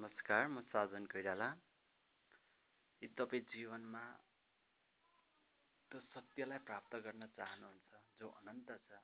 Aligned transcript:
नमस्कार 0.00 0.46
म 0.46 0.60
साजन 0.60 1.04
कोइराला 1.04 1.46
यदि 3.02 3.14
तपाईँ 3.18 3.42
जीवनमा 3.42 4.00
त्यो 5.90 6.00
सत्यलाई 6.00 6.58
प्राप्त 6.58 6.96
गर्न 6.96 7.26
चाहनुहुन्छ 7.26 8.00
जो 8.20 8.28
अनन्त 8.30 8.70
छ 8.86 9.00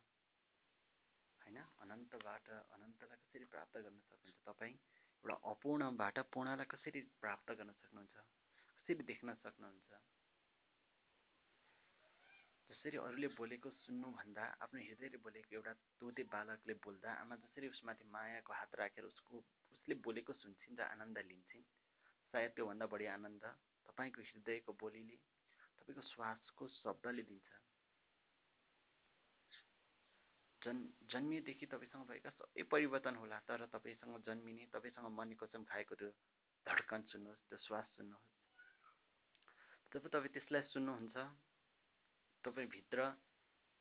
होइन? 1.40 1.59
अनन्तबाट 1.80 2.48
अनन्तलाई 2.48 3.19
कसरी 3.24 3.45
प्राप्त 3.45 3.77
गर्न 3.79 3.98
सक्नुहुन्छ? 4.01 4.40
तपाईँ 4.46 4.72
एउटा 4.72 5.37
अपूर्णबाट 5.51 6.19
पूर्णलाई 6.33 6.67
कसरी 6.67 7.01
प्राप्त 7.21 7.53
गर्न 7.53 7.72
सक्नुहुन्छ? 7.72 8.17
कसरी 8.78 8.94
देख्न 9.13 9.35
सक्नुहुन्छ? 9.35 10.01
जसरी 12.71 12.97
अरूले 12.97 13.28
बोलेको 13.37 13.71
सुन्नुभन्दा 13.85 14.49
आफ्नो 14.65 14.81
हृदयले 14.81 15.19
बोलेको 15.28 15.56
एउटा 15.56 15.72
तोते 16.01 16.23
बालकले 16.33 16.74
बोल्दा 16.88 17.20
आमा 17.20 17.37
जसरी 17.45 17.69
उसमाथि 17.69 18.05
मायाको 18.09 18.52
हात 18.52 18.74
राखेर 18.74 19.05
उसको 19.05 19.45
उसले 19.87 20.03
बोलेको 20.03 20.33
सुन्छन् 20.34 20.77
र 20.77 20.83
आनन्द 20.84 21.19
लिन्छन्। 21.25 21.62
सायद 22.35 22.51
त्योभन्दा 22.53 22.87
बढी 22.91 23.07
आनन्द 23.09 23.45
तपाईँको 23.87 24.21
हृदयको 24.21 24.73
बोलीले 24.75 25.17
तपाईँको 25.79 26.03
श्वासको 26.05 26.65
शब्दले 26.75 27.23
दिन्छ। 27.23 27.49
जन् 30.63 30.83
जन्मिएदेखि 31.07 31.67
तपाईँसँग 31.71 32.03
भएका 32.11 32.30
सबै 32.35 32.63
परिवर्तन 32.67 33.15
होला 33.15 33.39
तर 33.47 33.63
तपाईँसँग 33.71 34.19
जन्मिने 34.27 34.67
तपाईँसँग 34.75 35.07
मन 35.15 35.39
कसम 35.39 35.63
खाएको 35.71 35.95
त्यो 35.95 36.11
धड्कन 36.66 37.01
सुन्नुहोस् 37.07 37.47
त्यो 37.47 37.59
श्वास 37.63 37.87
सुन्नुहोस्। 37.95 38.35
जब 39.95 40.03
तपाईँ 40.11 40.35
त्यसलाई 40.35 40.63
सुन्नुहुन्छ 40.66 41.16
तपाईँभित्र 42.45 42.99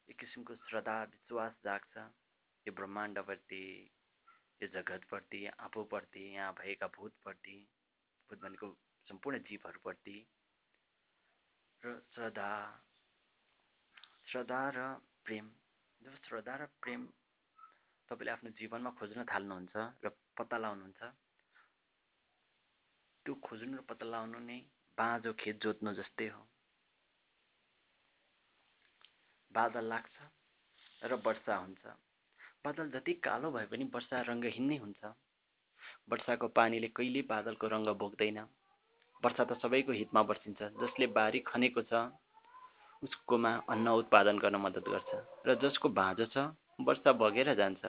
एक 0.07 0.17
किसिमको 0.21 0.53
श्रद्धा 0.69 0.97
विश्वास 1.09 1.53
जाग्छ। 1.65 1.97
यो 2.65 2.71
ब्रह्माण्डप्रति 2.73 3.65
यो 4.61 4.67
जगतप्रति 4.71 5.45
आफूप्रति 5.59 6.23
यहाँ 6.33 6.53
भएका 6.53 6.87
भूतप्रति 6.95 7.57
भूत 8.29 8.39
भनेको 8.41 8.67
सम्पूर्ण 9.07 9.39
जीवहरूप्रति 9.47 10.17
र 11.83 11.99
श्रद्धा 12.13 12.51
श्रद्धा 14.27 14.61
र 14.69 14.87
प्रेम 15.25 15.51
जब 16.01 16.17
श्रद्धा 16.21 16.55
र 16.55 16.65
प्रेम 16.81 17.05
तपाईँले 18.09 18.31
आफ्नो 18.31 18.49
जीवनमा 18.57 18.91
खोज्न 18.99 19.23
थाल्नुहुन्छ 19.25 19.75
र 20.05 20.09
पत्ता 20.37 20.57
लगाउनुहुन्छ 20.57 21.13
त्यो 23.25 23.35
खोज्नु 23.41 23.77
र 23.77 23.81
पत्ता 23.81 24.05
लगाउनु 24.05 24.39
नै 24.39 24.59
बाँझो 24.97 25.33
खेत 25.33 25.61
जोत्नु 25.61 25.93
जस्तै 25.93 26.27
हो। 26.29 26.41
बादल 29.51 29.85
लाग्छ 29.85 30.15
र 31.01 31.21
वर्षा 31.25 31.55
हुन्छ। 31.57 31.83
बादल 32.65 32.89
जति 32.91 33.13
कालो 33.25 33.51
भए 33.51 33.65
पनि 33.71 33.85
वर्षा 33.93 34.21
रङ्गहीन 34.29 34.65
नै 34.69 34.77
हुन्छ। 34.83 35.01
वर्षाको 36.11 36.47
पानीले 36.57 36.87
कहिले 36.97 37.21
बादलको 37.29 37.67
रङ्ग 37.73 37.89
बोक्दैन 38.01 38.39
वर्षा 39.23 39.43
त 39.43 39.57
सबैको 39.61 39.91
हितमा 39.99 40.21
बर्सिन्छ 40.29 40.59
जसले 40.81 41.07
बारी 41.17 41.39
खनेको 41.49 41.81
छ 41.91 42.01
उसकोमा 43.03 43.51
अन्न 43.73 43.87
उत्पादन 44.01 44.37
गर्न 44.43 44.55
मद्दत 44.65 44.89
गर्छ 44.93 45.11
र 45.47 45.55
जसको 45.63 45.89
भाँजो 45.99 46.25
छ 46.33 46.37
वर्षा 46.89 47.11
बगेर 47.21 47.53
जान्छ। 47.61 47.83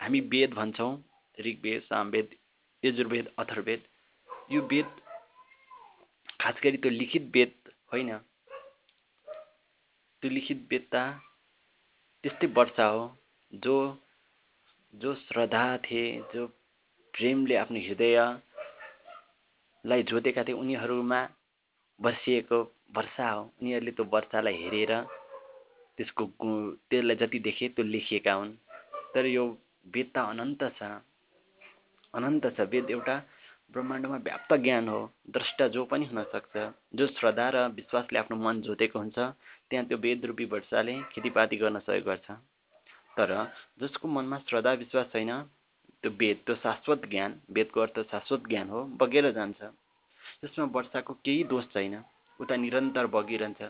हामी 0.00 0.20
वेद 0.32 0.54
भन्छौँ 0.54 0.92
ऋग्वेद 1.38 1.82
सामवेद 1.82 2.36
यजुर्वेद 2.82 3.26
अथर्वेद 3.38 3.80
यो 4.52 4.60
वेद 4.70 4.88
खास 6.40 6.56
गरी 6.64 6.76
त्यो 6.84 6.90
लिखित 6.92 7.24
वेद 7.34 7.52
होइन। 7.92 8.10
त्यो 10.22 10.30
लिखित 10.30 10.66
वेद 10.70 10.88
त 10.94 10.96
त्यस्तै 12.24 12.46
वर्षा 12.56 12.86
हो। 12.86 13.02
जो 13.52 13.76
जो 14.94 15.10
श्रद्धा 15.14 15.64
थिए 15.84 16.04
जो 16.34 16.42
प्रेमले 17.14 17.54
आफ्नो 17.56 17.80
हृदयलाई 17.86 18.40
जोतेका 20.10 20.42
थिए 20.46 20.54
उनीहरूमा 20.62 21.20
बसिएको 21.98 22.58
वर्षा 22.96 23.26
हो। 23.30 23.42
उनीहरूले 23.60 23.92
त्यो 23.96 24.04
वर्षालाई 24.14 24.56
हेरेर 24.62 24.92
त्यसको 25.96 26.22
गु 26.40 26.50
त्यसलाई 26.90 27.16
जति 27.22 27.38
देखे 27.46 27.66
त्यो 27.74 27.84
लेखिएका 27.84 28.32
हुन्। 28.32 28.52
तर 29.14 29.24
यो 29.26 29.44
वेद 29.94 30.08
त 30.14 30.16
अनन्त 30.32 30.62
छ। 30.78 30.80
अनन्त 32.14 32.44
छ। 32.56 32.58
वेद 32.72 32.86
एउटा 32.90 33.16
ब्रह्माण्डमा 33.74 34.16
व्याप्त 34.24 34.52
ज्ञान 34.64 34.88
हो 34.88 35.00
द्रष्टा 35.34 35.66
जो 35.74 35.84
पनि 35.90 36.06
हुनसक्छ 36.06 36.64
जो 36.98 37.06
श्रद्धा 37.16 37.48
र 37.54 37.66
विश्वासले 37.76 38.18
आफ्नो 38.18 38.36
मन 38.36 38.60
जोतेको 38.62 38.98
हुन्छ 38.98 39.18
त्यहाँ 39.18 39.86
त्यो 39.88 39.98
वेद 39.98 40.24
रूपी 40.28 40.44
वर्षाले 40.52 40.94
खेतीपाती 41.12 41.56
गर्न 41.56 41.78
सहयोग 41.86 42.06
गर्छ। 42.06 42.30
तर 43.16 43.30
जसको 43.80 44.08
मनमा 44.08 44.38
श्रद्धा 44.48 44.72
विश्वास 44.82 45.06
छैन 45.12 45.32
त्यो 46.02 46.10
वेद 46.20 46.36
त्यो 46.46 46.54
शाश्वत 46.62 47.08
ज्ञान 47.10 47.40
वेदको 47.50 47.80
अर्थ 47.80 48.00
शाश्वत 48.12 48.48
ज्ञान 48.48 48.68
हो 48.68 48.84
बगेर 49.00 49.30
जान्छ। 49.32 49.60
जसमा 50.42 50.64
वर्षाको 50.76 51.12
केही 51.24 51.44
दोष 51.50 51.64
छैन 51.72 51.94
उता 52.40 52.56
निरन्तर 52.56 53.06
बगिरहन्छ। 53.16 53.62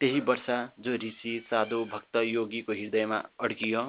त्यही 0.00 0.20
वर्षा 0.28 0.56
जो 0.80 0.94
ऋषि 1.02 1.32
साधु 1.50 1.84
भक्त 1.92 2.16
योगीको 2.28 2.72
हृदयमा 2.72 3.18
अड्कियो 3.40 3.82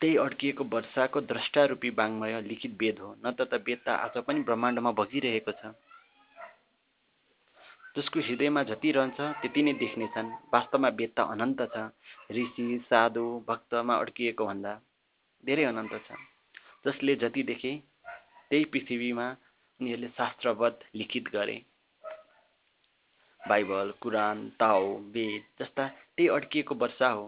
त्यही 0.00 0.16
अड्किएको 0.16 0.64
वर्षाको 0.64 1.20
द्रष्टारूपी 1.20 1.90
बाङ्मय 1.90 2.40
लिखित 2.42 2.72
वेद 2.80 2.98
हो। 3.00 3.14
न 3.26 3.32
त 3.32 3.54
वेद 3.66 3.78
त 3.86 3.88
आज 3.88 4.18
पनि 4.26 4.40
ब्रह्माण्डमा 4.44 4.90
बगिरहेको 4.92 5.52
छ। 5.52 5.72
जसको 7.96 8.20
हृदयमा 8.20 8.62
जति 8.62 8.90
रहन्छ 8.92 9.20
त्यति 9.40 9.62
नै 9.62 9.72
देख्नेछन्। 9.72 10.28
वास्तवमा 10.52 10.88
वेद 10.88 11.12
त 11.16 11.20
अनन्त 11.32 11.60
छ। 11.72 11.88
ऋषि 12.30 12.64
साधु 12.90 13.24
भक्तमा 13.48 13.94
अड्किएको 13.96 14.46
भन्दा 14.46 14.72
धेरै 15.44 15.64
अनन्त 15.64 15.94
छ। 16.06 16.20
जसले 16.86 17.14
जति 17.16 17.42
देखे 17.42 17.72
त्यही 18.50 18.64
पृथ्वीमा 18.64 19.26
उनीहरूले 19.80 20.08
शास्त्रवध 20.08 20.84
लिखित 20.94 21.28
गरे। 21.32 21.56
बाइबल 23.40 23.92
कुरान 24.00 24.48
ताओ 24.60 24.84
वेद 25.14 25.42
जस्ता 25.60 25.88
त्यही 25.88 26.28
अड्किएको 26.28 26.74
वर्षा 26.74 27.08
हो। 27.08 27.24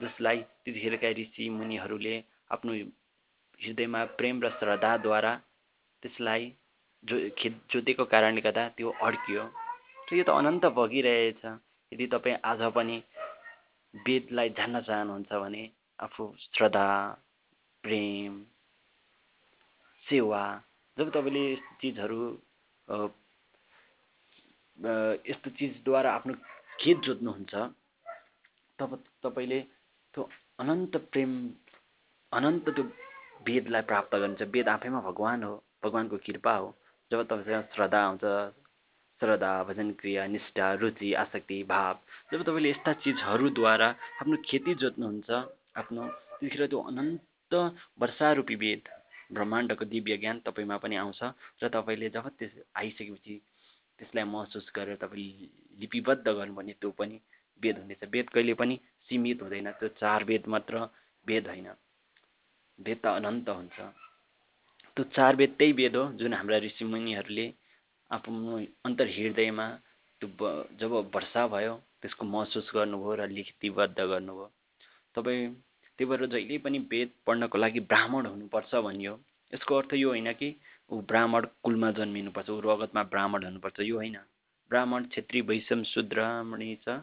जसलाई 0.00 0.38
त्यतिखेरका 0.64 1.08
ऋषि 1.18 1.48
मुनिहरूले 1.50 2.14
आफ्नो 2.50 2.72
हृदयमा 3.60 4.04
प्रेम 4.18 4.42
र 4.42 4.50
श्रद्धाद्वारा 4.58 5.32
त्यसलाई 6.02 6.52
जो 7.04 7.18
खेत 7.38 7.54
जोतेको 7.70 8.04
कारणले 8.12 8.40
गर्दा 8.40 8.68
त्यो 8.76 8.90
अड्कियो। 9.02 9.42
यो 10.12 10.24
त 10.24 10.30
अनन्त 10.30 10.64
बगिरहेछ 10.76 11.44
यदि 11.92 12.06
तपाईँ 12.12 12.36
आज 12.44 12.62
पनि 12.74 12.96
वेदलाई 13.94 14.48
जान्न 14.58 14.80
चाहनुहुन्छ 14.80 15.32
भने 15.34 15.62
आफू 15.98 16.24
श्रद्धा 16.38 16.86
प्रेम 17.84 18.32
सेवा 20.06 20.42
जब 20.96 21.10
तपाईँले 21.10 21.44
चिजहरू 21.80 22.20
यस्तो 25.24 25.50
चिजद्वारा 25.58 26.12
आफ्नो 26.12 26.34
खेत 26.80 26.98
जोत्नुहुन्छ 27.06 27.54
तब 28.78 28.90
तपाईँले 29.22 29.60
त्यो 30.14 30.28
अनन्त 30.60 30.96
प्रेम 31.12 31.32
अनन्त 32.32 32.66
त्यो 32.70 32.84
वेदलाई 33.46 33.82
प्राप्त 33.90 34.14
गर्नुहुन्छ 34.14 34.50
वेद 34.54 34.68
आफैमा 34.68 35.00
भगवान् 35.00 35.44
हो 35.44 35.54
भगवान्को 35.84 36.16
कृपा 36.26 36.54
हो। 36.56 36.68
जब 37.10 37.22
तपाईँसँग 37.26 37.64
श्रद्धा 37.74 38.00
आउँछ 38.00 38.24
श्रद्धा 39.20 39.52
भजन 39.64 39.90
क्रिया 40.00 40.26
निष्ठा 40.26 40.72
रुचि 40.74 41.12
आसक्ति 41.14 41.62
भाव 41.64 41.98
जब 42.32 42.42
तपाईँले 42.42 42.70
यस्ता 42.70 42.92
चिजहरूद्वारा 43.02 43.88
आफ्नो 44.20 44.36
खेती 44.46 44.74
जोत्नुहुन्छ 44.82 45.30
आफ्नो 45.76 46.02
त्यतिखेर 46.38 46.66
त्यो 46.66 46.80
अनन्त 46.90 47.54
वर्षारूपी 48.00 48.54
वेद 48.56 48.82
ब्रह्माण्डको 49.32 49.84
दिव्य 49.84 50.16
ज्ञान 50.16 50.38
तपाईँमा 50.46 50.76
पनि 50.76 50.96
आउँछ 50.96 51.20
र 51.62 51.68
तपाईँले 51.70 52.08
जब 52.10 52.28
त्यस 52.38 52.52
आइसकेपछि 52.76 53.34
त्यसलाई 53.98 54.24
महसुस 54.26 54.66
गरेर 54.74 54.96
तपाईँले 54.96 55.48
लिपिबद्ध 55.80 56.26
गर्नु 56.28 56.54
भने 56.54 56.72
त्यो 56.80 56.90
पनि 56.98 57.20
वेद 57.62 57.78
हुनेछ। 57.78 58.02
वेद 58.04 58.28
कहिले 58.30 58.54
पनि 58.54 58.74
सीमित 59.08 59.42
हुँदैन 59.42 59.70
त्यो 59.78 59.88
चार 60.00 60.24
वेद 60.24 60.46
मात्र 60.46 60.74
वेद 61.26 61.48
होइन। 61.48 61.68
वेद 62.78 62.98
त 63.04 63.06
अनन्त 63.08 63.48
हुन्छ। 63.48 63.78
त्यो 64.96 65.04
चार 65.16 65.36
वेद 65.36 65.50
त्यही 65.58 65.72
वेद 65.72 65.96
हो 65.96 66.04
जुन 66.12 66.34
हाम्रा 66.34 66.58
ऋषिमुनिहरूले 66.58 67.46
आफ्नो 68.10 68.58
अन्तर 68.84 69.06
हृदयमा 69.08 69.66
त्यो 70.20 70.50
जब 70.80 70.92
वर्षा 71.14 71.46
भयो 71.48 71.74
त्यसको 72.02 72.24
महसुस 72.26 72.70
गर्नुभयो 72.74 73.14
र 73.14 73.28
लिखितबद्ध 73.28 73.98
गर्नुभयो। 74.02 74.46
तपाईँ 75.14 75.48
त्यही 75.98 76.06
भएर 76.10 76.26
जहिले 76.26 76.58
पनि 76.58 76.78
वेद 76.90 77.10
पढ्नको 77.26 77.58
लागि 77.58 77.80
ब्राह्मण 77.90 78.26
हुनुपर्छ 78.26 78.74
भनियो। 78.86 79.14
यसको 79.52 79.72
अर्थ 79.76 79.92
यो 79.94 80.08
होइन 80.08 80.32
कि 80.32 80.48
ऊ 80.90 81.00
ब्राह्मण 81.08 81.46
कुलमा 81.62 81.90
जन्मिनुपर्छ 81.92 82.48
ऊ 82.50 82.60
रगतमा 82.60 83.02
ब्राह्मण 83.12 83.44
हुनुपर्छ 83.44 83.80
यो 83.80 83.96
होइन। 83.96 84.18
ब्राह्मण 84.70 85.04
छेत्री 85.12 85.40
वैषम 85.40 85.82
शूद्र 85.84 86.20
छ। 86.86 87.00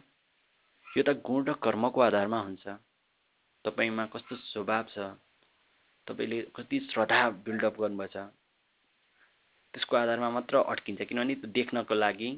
यो 0.96 1.02
त 1.02 1.10
गुण 1.22 1.44
र 1.44 1.52
कर्मको 1.62 2.00
आधारमा 2.00 2.38
हुन्छ। 2.40 2.66
तपाईँमा 3.64 4.04
कस्तो 4.06 4.36
स्वभाव 4.36 4.84
छ? 4.88 4.98
तपाईँले 6.06 6.40
कति 6.56 6.78
श्रद्धा 6.90 7.20
बिल्डअप 7.44 7.80
गर्नुभएछ? 7.80 8.16
त्यसको 9.74 9.96
आधारमा 9.96 10.30
मात्र 10.30 10.56
अड्किन्छ 10.66 11.02
किनभने 11.02 11.34
त्यो 11.34 11.50
देख्नको 11.50 11.94
लागि 11.94 12.30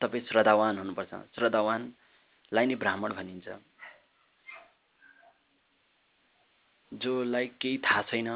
तपाईँ 0.00 0.24
श्रद्धावान 0.24 0.78
हुनुपर्छ। 0.78 1.12
श्रद्धावानलाई 1.34 2.66
नै 2.66 2.74
ब्राह्मण 2.74 3.12
भनिन्छ। 3.12 3.48
जोलाई 6.92 7.46
केही 7.60 7.78
थाहा 7.78 8.02
छैन 8.02 8.30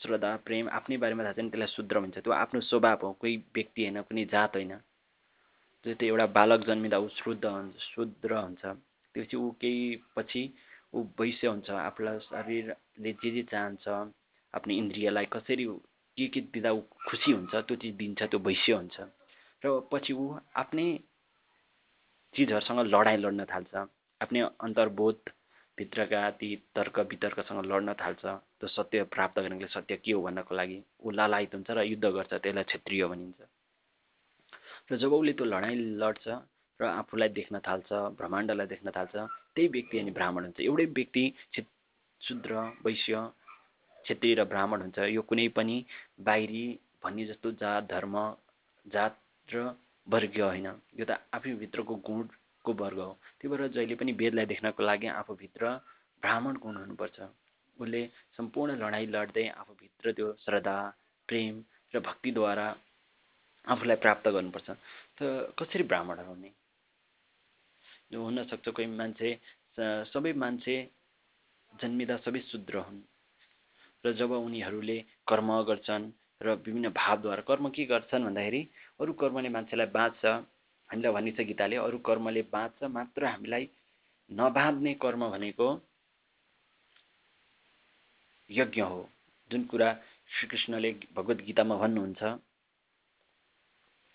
श्रद्धा 0.00 0.30
प्रेम 0.46 0.68
आफ्नै 0.68 0.96
बारेमा 0.96 1.22
थाहा 1.24 1.32
छैन 1.32 1.48
त्यसलाई 1.50 1.68
शुद्र 1.68 2.00
भन्छ। 2.00 2.18
त्यो 2.18 2.32
आफ्नो 2.32 2.60
स्वभाव 2.62 2.98
हो 3.02 3.12
कोही 3.12 3.36
व्यक्ति 3.54 3.80
होइन 3.84 4.02
कुनै 4.02 4.24
जात 4.24 4.56
होइन। 4.56 4.72
जो 5.84 5.94
त्यो 6.00 6.08
एउटा 6.08 6.26
बालक 6.32 6.60
जन्मिँदा 6.66 6.98
ऊ 6.98 7.08
शुद्ध 7.20 7.44
हुन्छ 7.44 7.76
शुद्र 7.92 8.32
हुन्छ। 8.34 8.64
त्योपछि 9.14 9.36
ऊ 9.36 9.50
केही 9.60 9.84
पछि 10.16 10.42
ऊ 10.94 11.02
वैश्य 11.20 11.46
हुन्छ। 11.46 11.70
आफूलाई 11.70 12.18
शरीरले 12.28 13.12
जे 13.22 13.30
जे 13.30 13.42
चाहन्छ 13.52 13.88
आफ्नो 14.54 14.72
इन्द्रियलाई 14.74 15.26
कसरी 15.34 15.64
के 16.16 16.26
के 16.32 16.40
दिँदा 16.54 16.70
ऊ 16.72 16.80
खुसी 17.08 17.32
हुन्छ 17.32 17.54
त्यो 17.54 17.76
चिज 17.76 17.94
दिन्छ 18.00 18.22
त्यो 18.22 18.38
वैश्य 18.48 18.72
हुन्छ। 18.72 18.96
र 19.62 19.80
पछि 19.92 20.12
ऊ 20.12 20.24
आफ्नै 20.56 20.86
चिजहरूसँग 22.34 22.80
लडाइँ 22.94 23.18
लड्न 23.18 23.44
थाल्छ। 23.52 23.74
आफ्नै 24.20 24.40
अन्तर्बोध 24.66 25.18
भित्रका 25.78 26.22
ती 26.40 26.48
तर्क 26.74 26.98
वितर्कसँग 27.10 27.64
लड्न 27.66 27.92
थाल्छ। 28.00 28.24
त्यो 28.24 28.68
सत्य 28.68 29.02
प्राप्त 29.14 29.38
गर्नको 29.40 29.66
सत्य 29.76 29.96
के 30.00 30.12
हो 30.12 30.22
भन्नको 30.22 30.54
लागि 30.54 30.78
ऊ 31.04 31.10
लालायत 31.10 31.54
हुन्छ 31.54 31.70
र 31.70 31.82
युद्ध 31.92 32.04
गर्छ 32.04 32.32
त्यसलाई 32.34 32.64
क्षेत्रीय 32.64 33.06
भनिन्छ। 33.12 33.40
र 34.90 34.96
जब 34.96 35.12
उसले 35.12 35.32
त्यो 35.32 35.46
लडाइँ 35.46 35.76
लड्छ 36.02 36.24
र 36.80 36.84
आफूलाई 36.84 37.28
देख्न 37.38 37.58
थाल्छ 37.66 37.88
ब्रह्माण्डलाई 38.18 38.66
देख्न 38.66 38.90
थाल्छ 38.96 39.14
त्यही 39.54 39.68
व्यक्ति 39.68 39.98
अनि 39.98 40.10
ब्राह्मण 40.10 40.42
हुन्छ। 40.44 40.60
एउटै 40.60 40.84
व्यक्ति 40.98 41.24
शुद्र 42.20 42.52
वैश्य 42.84 43.14
क्षेत्रीय 44.04 44.34
र 44.34 44.44
ब्राह्मण 44.44 44.80
हुन्छ। 44.80 44.98
यो 45.16 45.22
कुनै 45.22 45.48
पनि 45.56 45.76
बाहिरी 46.20 46.64
भन्ने 47.04 47.24
जस्तो 47.26 47.52
जात 47.62 47.88
धर्म 47.90 48.14
जात 48.86 49.16
र 49.48 49.72
वर्गीय 50.06 50.42
होइन। 50.42 50.66
यो 50.98 51.04
त 51.04 51.16
आफैभित्रको 51.32 51.94
गुणको 52.04 52.72
वर्ग 52.72 52.98
हो। 52.98 53.12
त्यही 53.40 53.48
भएर 53.48 53.68
जहिले 53.76 53.94
पनि 53.96 54.12
वेदलाई 54.12 54.46
देख्नको 54.52 54.82
लागि 54.82 55.06
आफूभित्र 55.20 55.62
ब्राह्मण 56.22 56.54
गुण 56.60 56.76
हुनुपर्छ। 56.76 57.18
उसले 57.76 58.02
सम्पूर्ण 58.36 58.76
लडाइँ 58.82 59.06
लड्दै 59.08 59.46
आफूभित्र 59.60 60.12
त्यो 60.12 60.32
श्रद्धा 60.44 60.76
प्रेम 61.28 61.54
र 61.94 62.00
भक्तिद्वारा 62.00 62.66
आफूलाई 63.64 63.96
प्राप्त 64.04 64.28
गर्नुपर्छ। 64.28 64.68
त 65.16 65.18
कसरी 65.58 65.84
ब्राह्मण 65.90 66.18
हुने? 66.28 66.50
हुनसक्छ 68.14 68.68
कोही 68.68 68.86
मान्छे 68.86 69.28
सबै 70.12 70.32
मान्छे 70.42 70.74
जन्मिँदा 71.72 72.16
सबै 72.24 72.40
शुद्र 72.50 72.74
हुन्। 72.86 73.00
र 74.04 74.12
जब 74.12 74.30
उनीहरूले 74.30 74.98
कर्म 75.28 75.48
गर्छन् 75.70 76.04
र 76.40 76.46
विभिन्न 76.60 76.88
भावद्वारा 76.92 77.42
कर्म 77.48 77.68
के 77.74 77.84
गर्छन् 77.86 78.24
भन्दाखेरि 78.24 78.60
अरू 79.00 79.12
कर्मले 79.20 79.48
मान्छेलाई 79.56 79.86
बाँच्छ 79.96 80.22
हामीलाई 80.90 81.12
भनिन्छ 81.12 81.40
गीताले 81.50 81.76
अरू 81.80 81.98
कर्मले 82.06 82.42
बाँच्छ 82.52 82.84
मात्र 82.96 83.24
हामीलाई 83.24 83.64
नबाँध्ने 84.30 84.92
कर्म 85.02 85.22
भनेको 85.30 85.68
यज्ञ 88.50 88.80
हो। 88.82 89.00
जुन 89.50 89.62
कुरा 89.72 89.88
श्रीकृष्णले 90.30 90.90
भगवद् 91.16 91.46
गीतामा 91.46 91.76
भन्नुहुन्छ 91.76 92.22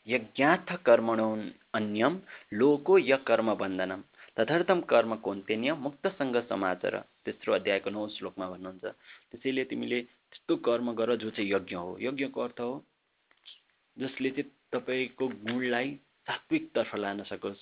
यज्ञार्थ 0.07 0.71
कर्मणो 0.85 1.29
अन्यम 1.73 2.19
लोको 2.53 2.97
य 2.97 3.17
कर्म 3.27 3.53
बन्धनम 3.55 4.03
तदर्थम 4.37 4.81
कर्म 4.91 5.15
कोन्तेन्य 5.25 5.73
मुक्तसँग 5.75 6.37
समाचार। 6.49 6.95
तेस्रो 7.25 7.53
अध्यायको 7.53 7.89
नौ 7.89 8.07
श्लोकमा 8.07 8.49
भन्नुहुन्छ 8.49 8.85
त्यसैले 9.31 9.63
तिमीले 9.65 10.01
त्यस्तो 10.01 10.55
कर्म 10.67 10.93
गर 10.93 11.15
जो 11.15 11.29
चाहिँ 11.29 11.51
यज्ञ 11.51 11.75
हो। 11.75 11.97
यज्ञको 12.01 12.41
अर्थ 12.41 12.59
हो 12.59 12.71
जसले 13.97 14.29
चाहिँ 14.29 14.51
तपाईँको 14.73 15.27
गुणलाई 15.27 15.93
सात्विकतर्फ 16.27 16.95
लान 16.95 17.23
सकोस्। 17.23 17.61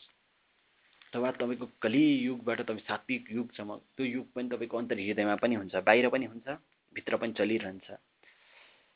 अथवा 1.07 1.31
तपाईँको 1.31 1.65
कलि 1.81 2.03
युगबाट 2.27 2.61
तपाईँ 2.61 2.87
सात्विक 2.87 3.31
युगसम्म 3.31 3.75
त्यो 3.97 4.05
युग 4.05 4.25
पनि 4.35 4.49
तपाईँको 4.49 4.77
अन्तर 4.77 4.99
हृदयमा 4.99 5.35
पनि 5.41 5.55
हुन्छ 5.55 5.75
बाहिर 5.87 6.09
पनि 6.09 6.25
हुन्छ 6.25 6.47
भित्र 6.93 7.17
पनि 7.17 7.33
चलिरहन्छ। 7.39 7.87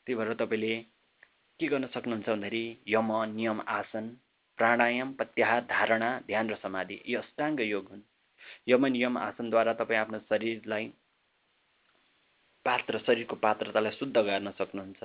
त्यही 0.06 0.14
भएर 0.14 0.34
तपाईँले 0.34 0.74
के 1.60 1.66
गर्न 1.68 1.86
सक्नुहुन्छ 1.94 2.28
भन्दाखेरि 2.28 2.64
यम 2.88 3.10
नियम 3.32 3.60
आसन 3.68 4.08
प्राणायाम 4.58 5.12
प्रत्याहार 5.18 5.60
धारणा 5.70 6.08
ध्यान 6.26 6.50
र 6.50 6.54
समाधि 6.62 6.96
यी 7.06 7.14
अष्टाङ्ग 7.16 7.60
योग 7.62 7.88
हुन्। 7.90 8.02
यम 8.68 8.86
नियम 8.86 9.18
आसनद्वारा 9.18 9.72
तपाईँ 9.80 10.00
आफ्नो 10.00 10.18
शरीरलाई 10.30 10.86
पात्र 12.66 12.98
शरीरको 13.06 13.36
पात्रतालाई 13.36 13.92
शुद्ध 13.98 14.16
गर्न 14.18 14.50
सक्नुहुन्छ। 14.58 15.00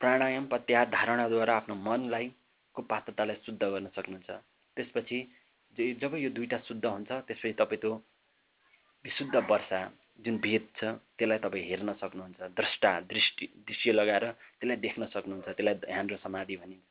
प्राणायाम 0.00 0.46
प्रत्याहार 0.52 0.88
धारणाद्वारा 0.90 1.54
आफ्नो 1.56 1.74
मनलाई 1.86 2.26
को 2.74 2.82
पात्रतालाई 2.92 3.36
शुद्ध 3.46 3.62
गर्न 3.62 3.86
सक्नुहुन्छ। 3.96 4.30
त्यसपछि 4.76 5.18
जब 6.00 6.14
यो 6.16 6.30
दुईवटा 6.30 6.58
शुद्ध 6.68 6.84
हुन्छ 6.86 7.10
त्यसपछि 7.28 7.52
तपाईँ 7.60 7.80
त्यो 7.80 7.92
विशुद्ध 9.04 9.34
वर्षा। 9.50 9.80
जुन 10.20 10.36
भेद 10.38 10.64
छ 10.76 10.84
त्यसलाई 11.16 11.38
तपाईँ 11.38 11.64
हेर्न 11.64 11.92
सक्नुहुन्छ। 12.00 12.40
द्रष्टा 12.52 12.90
दृष्टि 13.08 13.46
दृश्य 13.66 13.92
लगाएर 13.92 14.24
त्यसलाई 14.58 14.76
देख्न 14.76 15.06
सक्नुहुन्छ 15.14 15.48
त्यसलाई 15.48 15.74
ध्यान 15.86 16.06
र 16.10 16.16
समाधि 16.22 16.56
भनिन्छ। 16.56 16.88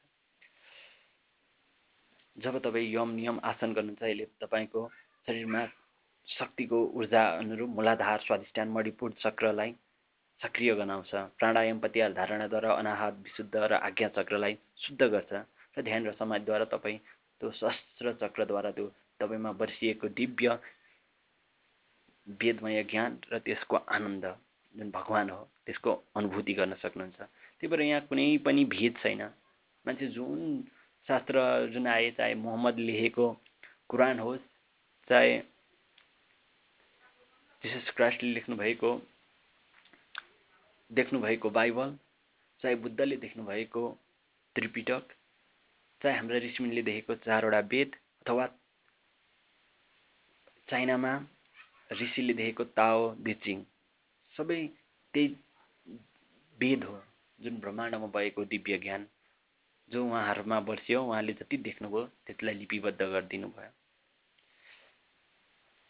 जब 2.35 2.57
तपाईँ 2.59 2.93
यम 2.95 3.09
नियम 3.15 3.37
आसन 3.43 3.73
गर्नुहुन्छ 3.73 4.03
यसले 4.03 4.25
तपाईँको 4.41 4.81
शरीरमा 5.27 5.61
शक्तिको 6.27 6.79
ऊर्जा 6.95 7.23
अनुरूप 7.37 7.69
मूलाधार 7.69 8.19
स्वाधिष्ठान 8.25 8.67
मणिपुर 8.69 9.11
चक्रलाई 9.19 9.71
सक्रिय 10.41 10.73
गनाउँछ। 10.75 11.11
प्राणायाम 11.37 11.79
पतिहार 11.79 12.11
धारणाद्वारा 12.13 12.69
अनाहत 12.71 13.13
विशुद्ध 13.23 13.55
र 13.55 13.73
आज्ञा 13.83 14.09
चक्रलाई 14.17 14.53
शुद्ध 14.77 15.01
गर्छ 15.03 15.31
र 15.77 15.81
ध्यान 15.83 16.07
र 16.07 16.11
समाजद्वारा 16.15 16.65
तपाईँ 16.71 16.97
त्यो 17.41 17.51
शस्त्र 17.51 18.13
चक्रद्वारा 18.21 18.71
त्यो 18.71 18.87
तपाईँमा 19.19 19.51
बर्सिएको 19.51 20.07
दिव्य 20.15 20.47
वेदमय 22.29 22.83
ज्ञान 22.83 23.17
र 23.31 23.39
त्यसको 23.39 23.75
आनन्द 23.89 24.25
जुन 24.75 24.91
भगवान् 24.91 25.29
हो 25.29 25.41
त्यसको 25.65 25.91
अनुभूति 26.15 26.53
गर्न 26.53 26.73
सक्नुहुन्छ। 26.75 27.19
त्यही 27.19 27.67
भएर 27.67 27.81
यहाँ 27.81 28.01
कुनै 28.07 28.27
पनि 28.37 28.65
भेद 28.67 28.93
छैन। 29.03 29.21
मान्छे 29.85 30.07
जुन 30.07 30.41
शास्त्र 31.07 31.41
जुन 31.73 31.87
आए 31.87 32.11
चाहे 32.11 32.33
मोहम्मद 32.37 32.79
लेखेको 32.79 33.25
कुरान 33.89 34.19
होस् 34.19 34.41
चाहे 35.07 35.37
जिसस 37.63 37.89
क्राइस्टले 37.89 38.33
लेख्नुभएको 38.33 38.91
देख्नुभएको 40.91 41.49
बाइबल 41.49 41.97
चाहे 42.63 42.75
बुद्धले 42.75 43.17
देख्नुभएको 43.17 43.83
त्रिपिटक 44.55 45.13
चाहे 46.01 46.15
हाम्रा 46.15 46.37
ऋषिमुनिले 46.37 46.81
देखेको 46.81 47.15
चारवटा 47.25 47.59
वेद 47.71 47.95
अथवा 48.21 48.47
चाइनामा 50.67 51.13
ऋषिले 51.89 52.33
देखेको 52.33 52.63
ताओ 52.75 52.99
दिचिङ 53.23 53.63
सबै 54.33 54.59
त्यही 55.13 55.27
वेद 56.59 56.83
हो 56.83 56.97
जुन 57.39 57.59
ब्रह्माण्डमा 57.59 58.07
भएको 58.15 58.45
दिव्य 58.45 58.77
ज्ञान 58.77 59.07
जो 59.91 60.05
उहाँहरूमा 60.05 60.59
बर्सियो 60.67 61.03
उहाँले 61.03 61.33
जति 61.33 61.57
देख्नुभयो 61.67 62.05
त्यसलाई 62.25 62.55
लिपिबद्ध 62.55 63.01
गरिदिनु 63.03 63.47
भयो 63.57 63.71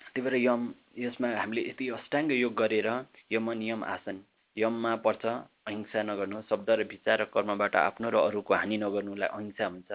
त्यही 0.02 0.22
भएर 0.22 0.36
यम 0.38 0.74
यसमा 0.98 1.28
हामीले 1.36 1.62
यति 1.70 1.90
अष्टाङ्ग 1.98 2.32
योग 2.34 2.54
गरेर 2.56 2.90
यम 3.32 3.52
नियम 3.58 3.84
आसन 3.86 4.24
यममा 4.58 4.96
पर्छ 5.04 5.26
अहिंसा 5.26 6.02
नगर्नु 6.04 6.42
शब्द 6.50 6.70
र 6.72 6.84
विचार 6.88 7.22
र 7.22 7.26
कर्मबाट 7.34 7.76
आफ्नो 7.78 8.10
र 8.10 8.16
अरूको 8.22 8.54
हानि 8.54 8.78
नगर्नुलाई 8.78 9.30
अहिंसा 9.30 9.66
हुन्छ। 9.68 9.92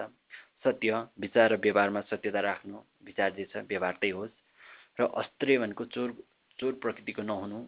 सत्य 0.63 1.01
विचार 1.19 1.47
र 1.53 1.57
व्यवहारमा 1.59 2.01
सत्यता 2.09 2.41
राख्नु 2.41 2.77
विचार 3.05 3.29
जे 3.33 3.45
छ 3.45 3.63
व्यवहार 3.67 3.95
त्यही 3.99 4.11
होस्। 4.11 4.44
र 4.99 5.03
अस्त्रेय 5.21 5.57
भनेको 5.59 5.85
चोर 5.85 6.09
चोर 6.59 6.73
प्रकृतिको 6.81 7.21
नहुनु। 7.21 7.59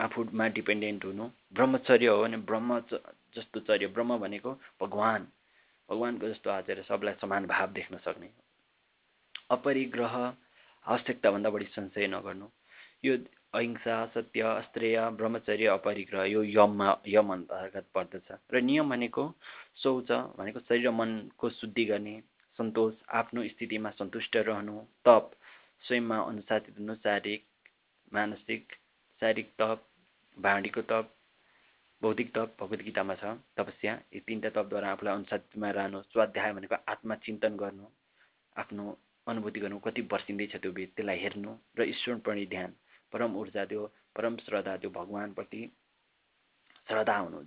आफूमा 0.00 0.46
डिपेन्डेन्ट 0.56 1.04
हुनु। 1.04 1.24
ब्रह्मचर्य 1.54 2.06
हो 2.06 2.22
भने 2.22 2.36
ब्रह्म 2.48 2.80
जस्तो 3.36 3.60
चर्य 3.60 3.86
ब्रह्म 3.94 4.18
भनेको 4.18 4.50
भगवान्। 4.82 5.26
भगवान्को 5.88 6.28
जस्तो 6.28 6.50
आचर्य 6.50 6.82
सबलाई 6.88 7.14
समान 7.20 7.46
भाव 7.46 7.72
देख्न 7.72 7.98
सक्ने 8.04 8.30
अपरिग्रह 9.50 10.14
आवश्यकताभन्दा 10.16 11.50
बढी 11.50 11.64
संशय 11.70 12.06
नगर्नु। 12.08 12.48
यो 13.04 13.16
अहिंसा 13.54 13.94
सत्य 14.14 14.40
अस्त्रेय 14.40 14.98
ब्रह्मचर्य 15.18 15.66
अपरिग्रह 15.68 16.24
यो 16.24 16.42
यममा 16.42 16.88
यम 17.06 17.32
अन्तर्गत 17.32 17.86
पर्दछ। 17.94 18.28
र 18.50 18.60
नियम 18.60 18.90
भनेको 18.90 19.24
शौच 19.78 20.10
भनेको 20.38 20.60
शरीर 20.60 20.90
मनको 20.90 21.50
शुद्धि 21.50 21.84
गर्ने 21.84 22.14
सन्तोष 22.58 22.94
आफ्नो 23.14 23.46
स्थितिमा 23.48 23.90
सन्तुष्ट 23.92 24.36
रहनु 24.42 24.78
तप 25.04 25.30
स्वयंमा 25.84 26.18
अनुशासित 26.24 26.78
हुनु 26.78 26.94
शारीरिक 26.96 27.46
मानसिक 28.12 28.72
शारीरिक 29.22 29.52
तप 29.58 29.86
भाँडीको 30.36 30.82
तप 30.84 31.14
बौद्धिक 32.02 32.30
तप 32.34 32.56
भगवद् 32.60 32.82
गीतामा 32.82 33.14
छ 33.16 33.32
तपस्या 33.56 33.92
यी 34.12 34.20
तिनवटा 34.20 34.50
तपद्वारा 34.52 34.92
आफूलाई 34.92 35.14
अनुशासितमा 35.14 35.70
रहनु 35.72 36.02
स्वाध्याय 36.04 36.52
भनेको 36.52 36.76
आत्मा 36.88 37.14
चिन्तन 37.22 37.56
गर्नु 37.56 37.86
आफ्नो 38.56 38.84
अनुभूति 39.26 39.60
गर्नु 39.60 39.78
कति 39.80 40.02
वर्षिँदैछ 40.12 40.56
त्यो 40.56 40.72
वेद 40.72 40.90
त्यसलाई 40.96 41.18
हेर्नु 41.18 41.52
र 41.78 41.88
ईश्वरप्रति 41.88 42.46
ध्यान 42.46 42.74
परम 43.12 43.36
ऊर्जा 43.36 43.64
त्यो 43.64 43.86
परम 44.16 44.36
श्रद्धा 44.38 44.76
त्यो 44.76 44.90
भगवान्प्रति 44.92 45.60
श्रद्धा 46.88 47.16
हुनु। 47.18 47.44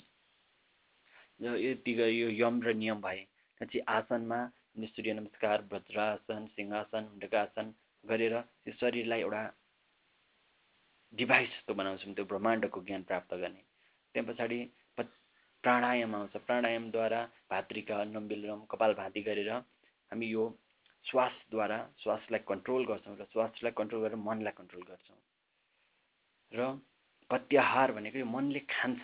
यति 1.40 1.94
यो 2.14 2.30
यम 2.38 2.62
र 2.62 2.74
नियम 2.74 3.02
भए 3.02 3.26
चाहिँ 3.62 3.82
आसनमा 3.90 4.40
सूर्य 4.78 5.14
नमस्कार 5.14 5.62
वज्रासन 5.72 6.46
सिंहासन 6.48 7.04
मृगासन 7.16 7.74
गरेर 8.04 8.34
त्यो 8.64 8.74
शरीरलाई 8.80 9.22
एउटा 9.22 9.42
डिभाइस 11.14 11.50
जस्तो 11.50 11.74
बनाउँछौँ 11.74 12.14
त्यो 12.14 12.26
ब्रह्माण्डको 12.26 12.82
ज्ञान 12.86 13.04
प्राप्त 13.04 13.34
गर्ने। 13.34 13.62
त्यहाँ 14.16 14.28
पछाडि 14.28 14.60
प्राणायाम 14.98 16.16
आउँछ। 16.16 16.38
प्राणायामद्वारा 16.46 17.22
भाद्रिका 17.50 17.96
अन्नम 18.02 18.28
विलोम 18.30 18.60
कपाल 18.70 18.94
भाती 18.94 19.22
गरेर 19.26 19.50
हामी 19.50 20.28
यो 20.28 20.46
श्वासद्वारा 21.06 21.80
श्वासलाई 22.04 22.40
कन्ट्रोल 22.46 22.86
गर्छौँ 22.86 23.18
र 23.18 23.26
श्वासलाई 23.34 23.74
कन्ट्रोल 23.74 24.02
गरेर 24.06 24.22
मनलाई 24.30 24.54
कन्ट्रोल 24.62 24.84
गर्छौँ। 24.90 25.18
र 26.54 26.70
प्रत्याहार 27.30 27.92
भनेको 27.98 28.18
यो 28.20 28.30
मनले 28.30 28.62
खान्छ। 28.70 29.04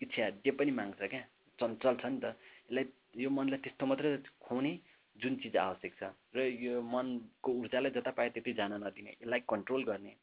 इच्छा 0.00 0.30
जे 0.44 0.50
पनि 0.52 0.70
माग्छ 0.76 1.00
क्या। 1.00 1.24
चञ्चल 1.58 1.96
छ 1.96 2.04
नि 2.12 2.20
त। 2.20 2.36
यसलाई 2.68 2.84
यो 3.24 3.30
मनलाई 3.32 3.58
त्यस्तो 3.64 3.86
मात्रै 3.88 4.16
खुवाउने 4.44 4.72
जुन 5.18 5.36
चिज 5.42 5.56
आवश्यक 5.56 5.94
छ। 6.00 6.10
र 6.36 6.46
यो 6.62 6.80
मनको 6.94 7.52
ऊर्जालाई 7.60 7.90
जता 7.90 8.10
पायो 8.18 8.30
त्यति 8.34 8.52
जान 8.54 8.72
नदिने 8.84 9.10
यसलाई 9.12 9.40
कन्ट्रोल 9.48 9.84
गर्ने। 9.84 10.14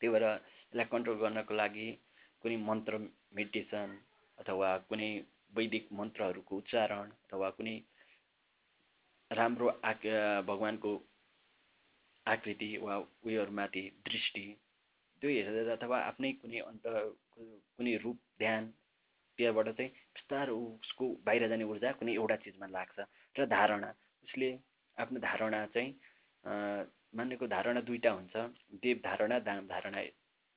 त्यही 0.00 0.12
भएर 0.12 0.24
यसलाई 0.24 0.86
कन्ट्रोल 0.92 1.18
गर्नको 1.20 1.54
लागि 1.54 1.88
कुनै 2.44 2.56
मन्त्र 2.68 2.98
मेडिटेसन 3.36 3.88
अथवा 4.38 4.68
कुनै 4.88 5.10
वैदिक 5.56 5.88
मन्त्रहरूको 5.92 6.56
उच्चारण 6.56 7.06
अथवा 7.26 7.50
कुनै 7.58 7.76
राम्रो 9.30 9.68
आक 9.84 10.02
भगवान्को 10.46 10.92
आकृति 12.26 12.70
वा 12.82 12.96
उयोहरूमाथि 13.26 13.82
दृष्टि 14.08 14.44
त्यो 15.22 15.30
हेरेर 15.30 15.68
अथवा 15.70 15.98
आफ्नै 16.10 16.32
कुनै 16.42 16.60
अन्त 16.60 16.86
कुनै 17.76 17.96
रूप 18.04 18.18
ध्यान 18.38 18.62
त्यहाँबाट 19.38 19.68
चाहिँ 19.76 19.90
बिस्तारो 20.14 20.56
उसको 20.58 21.08
बाहिर 21.26 21.48
जाने 21.48 21.64
ऊर्जा 21.64 21.92
कुनै 22.00 22.14
एउटा 22.14 22.36
चिजमा 22.44 22.66
लाग्छ। 22.76 22.98
र 23.36 23.44
धारणा। 23.46 23.90
उसले 24.24 24.48
आफ्नो 24.96 25.18
धारणा 25.20 25.66
चाहिँ 25.74 25.90
मानेको 27.16 27.46
धारणा 27.46 27.80
दुईवटा 27.80 28.10
हुन्छ। 28.10 28.36
देव 28.82 28.96
धारणा 29.04 29.38
दाम 29.48 29.66
धारणा 29.68 30.00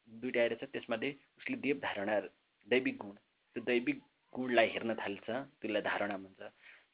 दुइटा 0.07 0.39
आएर 0.41 0.53
छ 0.61 0.63
त्यसमध्ये 0.73 1.09
उसले 1.37 1.55
देव 1.65 1.77
धारणा 1.83 2.19
दैविक 2.67 2.97
गुण। 3.01 3.15
त्यो 3.55 3.63
दैविक 3.63 3.99
गुणलाई 4.33 4.67
हेर्न 4.73 4.93
थाल्छ 4.99 5.27
त्यसलाई 5.29 5.81
धारणा 5.81 6.17
भन्छ। 6.17 6.41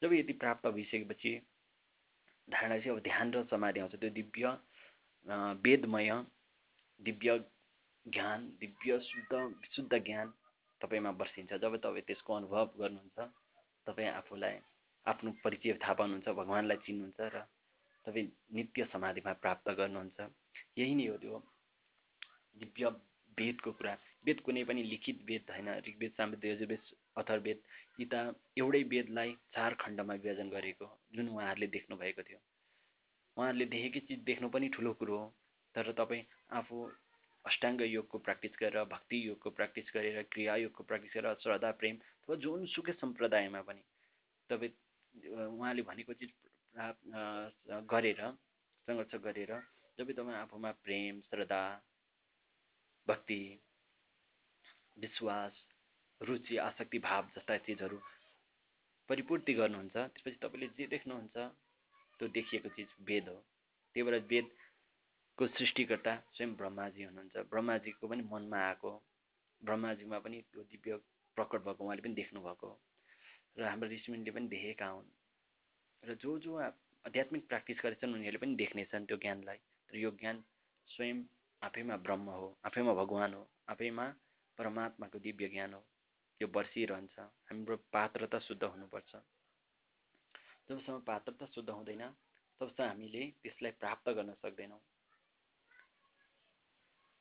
जब 0.02 0.12
यति 0.12 0.32
प्राप्त 0.42 0.66
भइसकेपछि 0.66 1.32
धारणा 2.48 2.78
चाहिँ 2.78 2.92
अब 2.96 3.02
ध्यान 3.02 3.32
र 3.34 3.42
समाधि 3.50 3.80
आउँछ। 3.80 3.94
त्यो 4.00 4.10
दिव्य 4.10 4.44
वेदमय 5.64 6.10
दिव्य 7.00 7.38
ज्ञान 8.06 8.38
दिव्य 8.60 8.98
शुद्ध 9.04 9.32
शुद्ध 9.74 9.92
ज्ञान 9.96 10.32
तपाईँमा 10.80 11.10
बर्सिन्छ। 11.20 11.52
जब 11.62 11.76
तपाईँ 11.84 12.04
त्यसको 12.08 12.34
अनुभव 12.34 12.66
गर्नुहुन्छ 12.80 13.18
तपाईँ 13.86 14.08
आफूलाई 14.10 14.56
आफ्नो 15.06 15.30
परिचय 15.44 15.72
थाहा 15.82 15.94
पाउनुहुन्छ 15.94 16.28
भगवान्लाई 16.36 16.84
चिन्नुहुन्छ 16.86 17.20
र 17.34 17.44
तपाईँ 18.04 18.28
नित्य 18.52 18.84
समाधिमा 18.92 19.32
प्राप्त 19.40 19.70
गर्नुहुन्छ। 19.78 20.28
यही 20.78 20.94
नै 20.94 21.06
हो 21.06 21.16
त्यो 21.18 21.38
दिव्य 22.56 22.88
वेदको 23.38 23.72
कुरा। 23.72 23.92
वेद 24.24 24.40
कुनै 24.40 24.64
पनि 24.64 24.82
लिखित 24.84 25.18
वेद 25.24 25.50
होइन 25.50 25.68
ऋग्वेद 25.86 26.12
सामवेद 26.12 26.44
यजुर्वेद 26.44 26.82
अथर्वेद 27.16 27.58
यी 27.98 28.06
त 28.06 28.14
एउटै 28.56 28.82
वेदलाई 28.88 29.32
चार 29.54 29.74
खण्डमा 29.80 30.14
विभाजन 30.14 30.48
गरेको 30.50 30.88
जुन 31.14 31.28
उहाँहरूले 31.30 31.68
देख्नुभएको 31.76 32.22
थियो। 32.22 32.40
उहाँहरूले 33.36 33.66
देखेकै 33.66 34.00
चिज 34.06 34.20
देख्नु 34.24 34.48
पनि 34.50 34.68
ठुलो 34.68 34.92
कुरो 34.94 35.18
हो 35.18 35.26
तर 35.74 35.92
तपाईँ 35.94 36.28
आफू 36.52 36.76
अष्टाङ्ग 37.44 37.82
योगको 37.82 38.18
प्र्याक्टिस 38.20 38.60
गरेर 38.60 38.84
भक्ति 38.86 39.18
योगको 39.28 39.50
प्र्याक्टिस 39.50 39.90
गरेर 39.94 40.22
क्रिया 40.32 40.56
योगको 40.58 40.84
प्र्याक्टिस 40.84 41.16
गरेर 41.16 41.34
श्रद्धा 41.40 41.70
प्रेम 41.80 41.96
अथवा 41.96 42.36
जुनसुकै 42.36 42.92
सम्प्रदायमा 42.94 43.62
पनि 43.62 43.82
तपाईँ 44.50 44.72
उहाँले 45.14 45.82
भनेको 45.82 46.12
चिज 46.14 46.30
गरेर 47.90 48.20
सङ्घर्ष 48.88 49.14
गरेर 49.24 49.52
जब 49.98 50.12
तपाईँ 50.12 50.36
आफूमा 50.36 50.70
प्रेम 50.84 51.20
श्रद्धा 51.30 51.62
भक्ति 53.08 53.42
विश्वास 54.96 55.52
रुचि 56.20 56.56
आसक्ति 56.58 56.98
भाव 56.98 57.28
जस्ता 57.36 57.56
चिजहरू 57.66 57.98
परिपूर्ति 59.08 59.52
गर्नुहुन्छ 59.54 59.96
त्यसपछि 59.96 60.38
तपाईँले 60.42 60.66
जे 60.78 60.86
देख्नुहुन्छ 60.86 61.36
त्यो 62.18 62.28
देखिएको 62.28 62.68
चिज 62.68 62.88
वेद 63.08 63.28
हो। 63.28 63.34
त्यही 63.94 64.02
भएर 64.06 64.20
वेद 64.30 64.50
को 65.38 65.46
सृष्टिकर्ता 65.48 66.14
स्वयं 66.34 66.54
ब्रह्माजी 66.56 67.02
हुनुहुन्छ। 67.04 67.36
ब्रह्माजीको 67.50 68.08
पनि 68.08 68.22
मनमा 68.32 68.58
आएको 68.66 68.90
ब्रह्माजीमा 69.60 70.18
पनि 70.18 70.40
त्यो 70.52 70.62
दिव्य 70.70 70.96
प्रकट 71.36 71.60
भएको 71.66 71.84
उहाँले 71.84 72.02
पनि 72.02 72.14
देख्नुभएको। 72.14 72.70
र 73.56 73.62
हाम्रो 73.64 73.88
ऋषिमुनिले 73.88 74.30
पनि 74.30 74.48
देखेका 74.48 74.86
हुन्। 74.86 75.08
र 76.02 76.14
जो 76.14 76.38
जो 76.38 76.56
आध्यात्मिक 76.56 77.46
प्र्याक्टिस 77.48 77.78
गरेछन् 77.82 78.14
उनीहरूले 78.14 78.38
पनि 78.38 78.54
देख्नेछन् 78.56 79.06
त्यो 79.06 79.16
ज्ञानलाई। 79.16 79.58
र 79.90 79.96
यो 79.96 80.10
ज्ञान 80.20 80.36
स्वयं 80.88 81.18
आफैमा 81.62 81.96
ब्रह्म 81.96 82.26
हो 82.30 82.48
आफैमा 82.64 82.92
भगवान् 82.94 83.34
हो 83.34 83.42
आफैमा 83.68 84.06
परमात्माको 84.58 85.18
दिव्य 85.18 85.48
ज्ञान 85.48 85.74
हो। 85.74 85.82
त्यो 86.40 86.48
बर्सिरहन्छ। 86.48 87.16
हाम्रो 87.48 87.76
पात्रता 87.92 88.38
शुद्ध 88.38 88.62
हुनुपर्छ। 88.64 89.12
जबसम्म 90.68 90.98
पात्रता 91.04 91.46
शुद्ध 91.46 91.68
हुँदैन 91.68 92.04
तबसम्म 92.60 92.88
हामीले 92.88 93.22
त्यसलाई 93.42 93.72
प्राप्त 93.72 94.08
गर्न 94.10 94.32
सक्दैनौँ। 94.40 94.80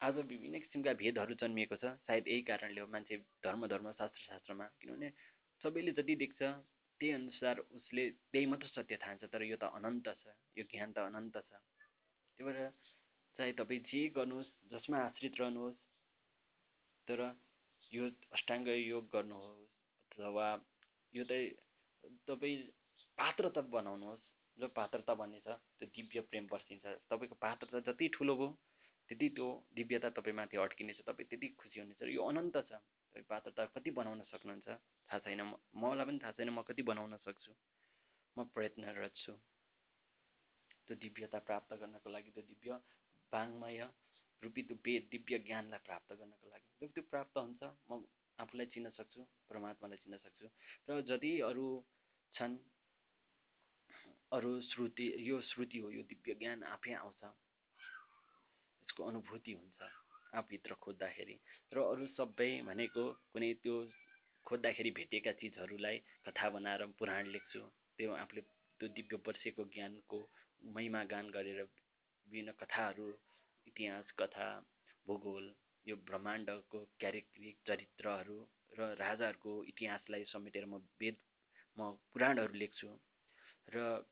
आज 0.02 0.16
विभिन्न 0.16 0.60
किसिमका 0.60 0.94
भेदहरू 0.94 1.34
जन्मिएको 1.36 1.76
छ। 1.76 1.86
सायद 2.08 2.28
यही 2.28 2.42
कारणले 2.48 2.82
हो 2.82 2.88
मान्छे 2.88 3.18
धर्म 3.44 3.68
धर्म 3.68 3.92
शास्त्र 3.92 4.20
शास्त्रमा। 4.20 4.66
किनभने 4.80 5.10
सबैले 5.64 5.92
जति 5.92 6.16
देख्छ 6.16 6.42
त्यही 6.42 7.12
अनुसार 7.14 7.60
उसले 7.72 8.10
त्यही 8.32 8.46
मात्र 8.46 8.68
सत्य 8.68 8.96
ठान्छ 8.98 9.24
तर 9.26 9.44
यो 9.44 9.58
त 9.58 9.72
अनन्त 9.74 10.08
छ 10.22 10.36
यो 10.58 10.64
ज्ञान 10.72 10.92
त 10.92 10.98
अनन्त 11.02 11.38
छ। 11.40 11.52
त्यही 12.40 12.44
भएर 12.44 12.70
चाहे 13.40 13.52
तपाईँ 13.54 13.80
जे 13.88 14.02
गर्नुहोस् 14.16 14.52
जसमा 14.72 14.98
आश्रित 15.06 15.40
रहनुहोस् 15.40 15.80
तर 17.08 17.22
यो 17.92 18.10
अष्टाङ्ग 18.32 18.68
योग 18.68 19.06
गर्नुहोस् 19.14 19.76
अथवा 20.12 20.48
यो 21.14 21.24
चाहिँ 21.24 21.48
तपाईँ 22.28 22.58
पात्रता 23.18 23.62
बनाउनुहोस् 23.70 24.26
जो 24.58 24.68
पात्रता 24.76 25.14
भन्ने 25.16 25.40
छ 25.40 25.56
त्यो 25.80 25.88
दिव्य 25.96 26.22
प्रेम 26.30 26.48
बर्सिन्छ। 26.52 26.86
तपाईँको 27.08 27.36
पात्रता 27.40 27.80
जति 27.88 28.08
ठुलो 28.14 28.36
भयो 28.36 28.50
त्यति 29.10 29.28
त्यो 29.36 29.48
दिव्यता 29.74 30.10
तपाईँमाथि 30.14 30.58
अड्किनेछ 30.58 31.00
तपाईँ 31.02 31.28
त्यति 31.30 31.48
खुसी 31.58 31.80
हुनेछ 31.80 32.02
यो 32.14 32.22
अनन्त 32.24 32.58
छ। 32.70 32.78
तपाईँ 32.78 33.26
पात्रता 33.26 33.66
कति 33.74 33.92
बनाउन 33.92 34.22
सक्नुहुन्छ? 34.30 34.68
थाहा 35.10 35.20
छैन 35.26 35.42
मलाई 35.74 36.06
पनि 36.06 36.20
थाहा 36.22 36.32
छैन 36.38 36.50
म 36.54 36.62
कति 36.62 36.82
बनाउन 36.86 37.18
सक्छु? 37.26 37.52
म 38.38 38.46
प्रयत्नरत 38.54 39.14
छु। 39.18 39.34
त्यो 40.86 40.96
दिव्यता 40.96 41.40
प्राप्त 41.40 41.74
गर्नको 41.82 42.10
लागि 42.10 42.32
त्यो 42.32 42.44
दिव्य 42.50 42.78
बाङ्मय 43.32 43.82
रूपी 44.44 44.62
त्यो 44.64 44.76
वेद 44.86 45.04
दिव्य 45.12 45.40
ज्ञानलाई 45.48 45.80
प्राप्त 45.86 46.10
गर्नको 46.14 46.46
लागि। 46.50 46.68
जब 46.82 46.94
त्यो 46.94 47.04
प्राप्त 47.10 47.38
हुन्छ। 47.38 47.62
म 47.90 48.06
आफूलाई 48.40 48.68
चिन्न 48.74 48.90
सक्छु 48.94 49.22
परमात्मालाई 49.50 49.98
चिन्न 50.06 50.18
सक्छु। 50.22 50.48
र 50.88 51.02
जति 51.10 51.32
अरू 51.50 51.68
छन् 52.36 52.58
अरू 54.32 54.52
श्रुति 54.62 55.06
यो 55.30 55.42
श्रुति 55.42 55.78
हो 55.80 55.92
यो 55.92 56.04
दिव्य 56.04 56.34
ज्ञान 56.36 56.64
आफै 56.64 56.94
आउँछ। 56.94 57.49
त्यसको 59.00 59.08
अनुभूति 59.08 59.52
हुन्छ 59.54 59.82
आफूभित्र 60.36 60.74
खोज्दाखेरि। 60.84 61.36
र 61.72 61.78
अरू 61.82 62.06
सबै 62.12 62.52
भनेको 62.68 63.04
कुनै 63.32 63.52
त्यो 63.64 63.76
खोज्दाखेरि 64.46 64.92
भेटेका 64.92 65.32
चिजहरूलाई 65.40 65.98
कथा 66.28 66.50
बनाएर 66.52 66.82
पुराण 67.00 67.32
लेख्छु। 67.32 67.62
त्यो 67.98 68.12
आफूले 68.14 68.42
त्यो 68.80 68.88
दिव्य 68.92 69.16
वर्षेको 69.24 69.64
ज्ञानको 69.72 70.20
महिमा 70.76 71.04
गान 71.06 71.26
गरेर 71.32 71.62
विभिन्न 71.64 72.52
कथाहरू 72.60 73.08
इतिहास 73.68 74.12
कथा 74.20 74.48
भूगोल 75.08 75.46
यो 75.86 75.96
ब्रह्माण्डको 76.04 76.80
क्यारेक्टरिक 77.00 77.56
चरित्रहरू 77.68 78.38
र 78.72 78.80
राजाहरूको 79.00 79.54
इतिहासलाई 79.72 80.24
समेटेर 80.28 80.66
म 80.66 80.84
वेद 81.00 81.18
म 81.78 81.96
पुराणहरू 82.12 82.54
लेख्छु। 82.60 82.90
र 83.70 84.04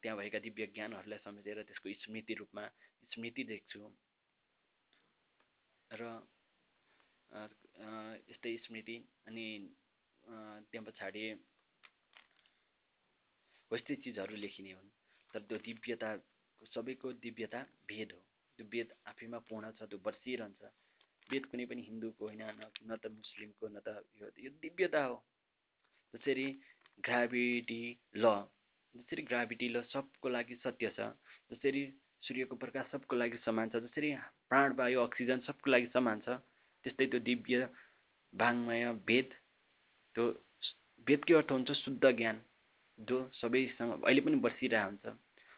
त्यहाँ 0.00 0.16
भएका 0.16 0.38
दिव्य 0.40 0.66
ज्ञानहरूलाई 0.72 1.20
समेटेर 1.20 1.62
त्यसको 1.62 1.92
स्मृति 2.00 2.34
रूपमा 2.40 2.64
स्मृति 3.12 3.44
देख्छु 3.44 3.80
र 5.90 6.02
यस्तै 8.30 8.56
स्मृति 8.64 8.96
अनि 9.26 9.46
त्यहाँ 10.24 10.84
पछाडि 10.86 11.22
हो 13.70 13.76
यस्तै 13.76 13.94
चिजहरू 14.04 14.36
लेखिने 14.36 14.72
हुन्। 14.72 14.90
तर 15.34 15.40
त्यो 15.48 15.58
दिव्यता 15.66 16.10
सबैको 16.72 17.08
दिव्यता 17.24 17.60
भेद 17.88 18.10
हो। 18.12 18.20
त्यो 18.58 18.64
वेद 18.72 18.88
आफैमा 19.10 19.38
पूर्ण 19.48 19.64
छ 19.78 19.80
त्यो 19.90 19.98
बर्सिरहन्छ। 20.06 20.62
वेद 21.28 21.44
कुनै 21.50 21.64
पनि 21.66 21.82
हिन्दूको 21.82 22.22
होइन 22.28 22.42
न 22.86 22.90
त 22.96 23.04
मुस्लिमको 23.10 23.64
न 23.68 23.76
त 23.82 23.88
यो 24.20 24.26
यो 24.44 24.50
दिव्यता 24.62 25.02
हो। 25.04 25.16
जसरी 26.14 26.46
ग्राभिटी 27.02 27.82
ल 28.16 28.24
जसरी 28.94 29.22
ग्राभिटी 29.26 29.68
ल 29.68 29.82
सबको 29.90 30.28
लागि 30.28 30.54
सत्य 30.62 30.86
छ 30.96 31.10
जसरी 31.50 31.82
सूर्यको 32.22 32.54
प्रकाश 32.56 32.84
सबको 32.92 33.14
लागि 33.16 33.38
समान 33.44 33.66
छ 33.68 33.82
जसरी 33.86 34.10
प्राणवायु 34.54 35.00
अक्सिजन 35.02 35.38
सबको 35.50 35.70
लागि 35.70 35.86
समान 35.90 36.20
छ। 36.22 36.38
त्यस्तै 36.84 37.06
त्यो 37.10 37.20
दिव्य 37.26 37.66
वाङ्मय 38.32 38.84
वेद 39.08 39.28
त्यो 40.14 40.24
वेदकै 41.06 41.34
अर्थ 41.34 41.50
हुन्छ 41.52 41.70
शुद्ध 41.74 42.04
ज्ञान 42.18 42.36
जो 42.98 43.16
सबैसँग 43.34 43.90
अहिले 43.98 44.20
पनि 44.26 44.36
बसिरहेको 44.46 44.86
हुन्छ 44.86 45.04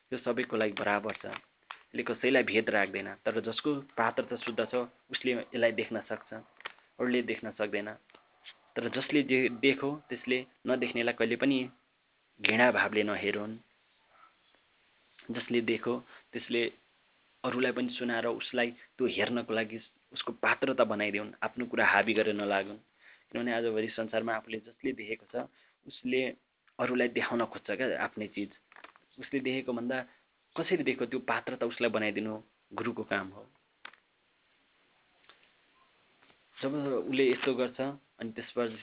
त्यो 0.09 0.19
सबैको 0.25 0.57
लागि 0.57 0.75
बराबर 0.81 1.15
छ। 1.21 1.25
यसले 1.27 2.03
कसैलाई 2.09 2.45
भेद 2.49 2.71
राख्दैन 2.71 3.09
तर 3.21 3.41
जसको 3.49 3.75
पात्रता 4.01 4.37
शुद्ध 4.47 4.61
छ 4.73 4.89
उसले 5.13 5.33
यसलाई 5.33 5.73
देख्न 5.81 6.01
सक्छ 6.09 6.33
अरूले 6.33 7.23
देख्न 7.33 7.53
सक्दैन। 7.61 7.93
तर 8.75 8.89
जसले 8.97 9.23
जे 9.29 9.39
देखो 9.61 9.91
त्यसले 10.09 10.39
नदेख्नेलाई 10.67 11.15
कहिले 11.21 11.37
पनि 11.37 11.59
घृणा 12.41 12.71
भावले 12.73 13.03
नहेरुन्। 13.03 13.55
जसले 15.37 15.61
देखो 15.69 15.95
त्यसले 16.33 16.63
अरूलाई 17.47 17.73
पनि 17.73 17.91
सुनाएर 17.95 18.27
उसलाई 18.27 18.71
त्यो 18.97 19.07
हेर्नको 19.17 19.53
लागि 19.55 19.79
उसको 20.13 20.33
पात्रता 20.43 20.85
बनाइदेऊन् 20.85 21.31
आफ्नो 21.43 21.65
कुरा 21.67 21.87
हाबी 21.87 22.13
गरेर 22.15 22.35
नलागुन्। 22.35 22.79
किनभने 23.31 23.53
आजभोलि 23.55 23.89
संसारमा 23.91 24.33
आफूले 24.35 24.59
जसले 24.67 24.93
देखेको 25.01 25.27
छ 25.33 25.47
उसले 25.87 26.21
अरूलाई 26.79 27.09
देखाउन 27.15 27.45
खोज्छ 27.47 27.69
क्या 27.71 27.87
आफ्नै 28.05 28.27
चिज। 28.35 28.51
उसले 29.19 29.41
देखेको 29.41 29.73
भन्दा 29.73 29.97
कसरी 30.57 30.83
देखेको 30.83 31.07
त्यो 31.07 31.21
पात्रता 31.29 31.67
उसलाई 31.67 31.91
बनाइदिनु 31.91 32.35
गुरुको 32.73 33.03
काम 33.05 33.29
हो? 33.31 33.43
जब 36.57 36.71
उसले 37.07 37.25
यस्तो 37.31 37.55
गर्छ 37.55 37.81
अनि 38.21 38.31
त्यसपछि 38.33 38.79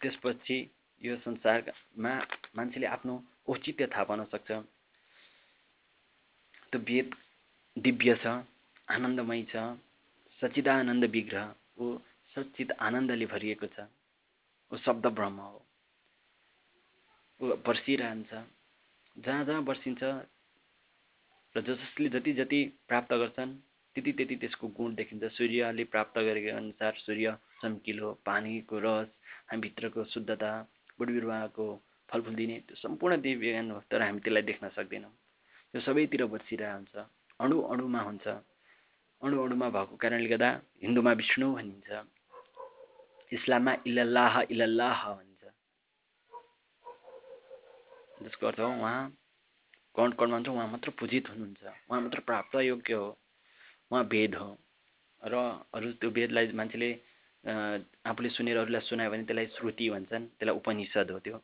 त्यसपछि 0.00 0.58
यो 1.02 1.16
संसारमा 1.24 2.12
मान्छेले 2.56 2.86
आफ्नो 2.86 3.14
औचित्य 3.48 3.86
थाहा 3.86 4.04
पाउन 4.04 4.24
सक्छ। 4.32 4.50
त्यो 6.70 6.80
वेद 6.80 7.14
दिव्य 7.80 8.14
छ 8.22 8.26
आनन्दमय 8.88 9.42
छ 9.50 9.56
सचिदानन्द 10.42 11.04
विग्रह 11.10 11.46
ऊ 11.80 11.96
सचित 12.34 12.72
आनन्दले 12.80 13.26
भरिएको 13.26 13.66
छ। 13.66 13.86
ऊ 14.72 14.76
शब्द 14.86 15.06
ब्रह्म 15.18 15.38
हो। 15.40 15.60
ऊ 17.40 17.56
बर्सिरहन्छ 17.66 18.30
जहाँ 19.16 19.44
जहाँ 19.44 19.62
बर्सिन्छ 19.64 20.02
र 21.54 21.60
जसले 21.66 22.08
जति 22.08 22.32
जति 22.32 22.60
प्राप्त 22.88 23.12
गर्छन् 23.22 23.54
त्यति 23.96 24.12
त्यति 24.12 24.36
त्यसको 24.42 24.68
गुण 24.76 24.94
देखिन्छ। 24.94 25.24
सूर्यले 25.36 25.84
प्राप्त 25.94 26.18
गरेको 26.18 26.56
अनुसार 26.56 26.92
सूर्य 26.98 27.36
चम्किलो 27.62 28.12
पानीको 28.26 28.78
रस 28.78 29.08
हामीभित्रको 29.50 30.04
शुद्धता 30.14 30.52
बोट 30.98 31.08
बिरुवाको 31.08 31.66
फलफुल 32.08 32.34
दिने 32.34 32.58
त्यो 32.68 32.76
सम्पूर्ण 32.76 33.20
दिव्य 33.20 33.52
ज्ञान 33.52 33.70
हो 33.70 33.80
तर 33.90 34.02
हामी 34.02 34.20
त्यसलाई 34.20 34.42
देख्न 34.42 34.68
सक्दैनौँ। 34.76 35.10
त्यो 35.74 35.80
सबैतिर 35.80 36.24
बसिरहेको 36.26 36.76
हुन्छ 36.76 37.08
अणु 37.40 37.56
अणुमा 37.72 38.00
हुन्छ। 38.08 38.26
अणु 39.22 39.36
अणुमा 39.44 39.68
भएको 39.74 39.94
कारणले 39.96 40.28
गर्दा 40.32 40.50
हिन्दूमा 40.82 41.12
विष्णु 41.20 41.46
भनिन्छ। 41.56 41.88
इस्लाममा 43.32 43.72
इल्लाह 43.88 44.34
इल्लाह 44.52 45.00
भन्छ। 45.14 45.42
जसको 48.22 48.46
अर्थ 48.46 48.60
हो 48.60 48.68
उहाँ 48.80 49.00
कण 49.96 50.10
कणमा 50.18 50.36
हुन्छ 50.36 50.48
उहाँ 50.48 50.68
मात्र 50.72 50.90
पूजित 51.00 51.28
हुनुहुन्छ। 51.30 51.62
उहाँ 51.88 52.00
मात्र 52.00 52.20
प्राप्त 52.28 52.54
योग्य 52.70 52.94
हो। 52.94 53.08
उहाँ 53.90 54.04
वेद 54.12 54.34
हो। 54.34 54.50
र 55.22 55.34
अरू 55.74 55.92
त्यो 56.00 56.10
वेदलाई 56.10 56.52
मान्छेले 56.60 56.90
आफूले 58.08 58.28
सुनेर 58.36 58.56
अरूलाई 58.56 58.80
सुनायो 58.88 59.10
भने 59.10 59.24
त्यसलाई 59.24 59.46
श्रुति 59.56 59.86
भन्छन् 59.90 60.24
त्यसलाई 60.36 60.56
उपनिषद 60.60 61.10
हो 61.10 61.18
त्यो। 61.24 61.36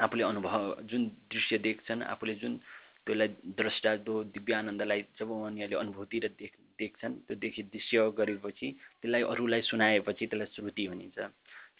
आफूले 0.00 0.24
अनुभव 0.24 0.62
जुन 0.88 1.02
दृश्य 1.32 1.58
देख्छन् 1.58 2.02
आफूले 2.12 2.34
जुन 2.40 2.60
त्यसलाई 3.06 3.28
द्रष्टा 3.56 3.90
त्यो 3.96 4.14
दिव्य 4.34 4.54
आनन्दलाई 4.54 5.00
जब 5.18 5.30
उनीहरूले 5.30 5.76
अनुभूति 5.76 6.18
र 6.18 6.28
देख 6.38 6.52
देख्छन् 6.78 7.14
त्यो 7.26 7.36
देखि 7.36 7.62
दृश्य 7.72 8.10
गरेपछि 8.18 8.68
त्यसलाई 9.00 9.22
अरूलाई 9.22 9.62
सुनाएपछि 9.62 10.26
त्यसलाई 10.26 10.48
श्रुति 10.54 10.84
भनिन्छ। 10.88 11.18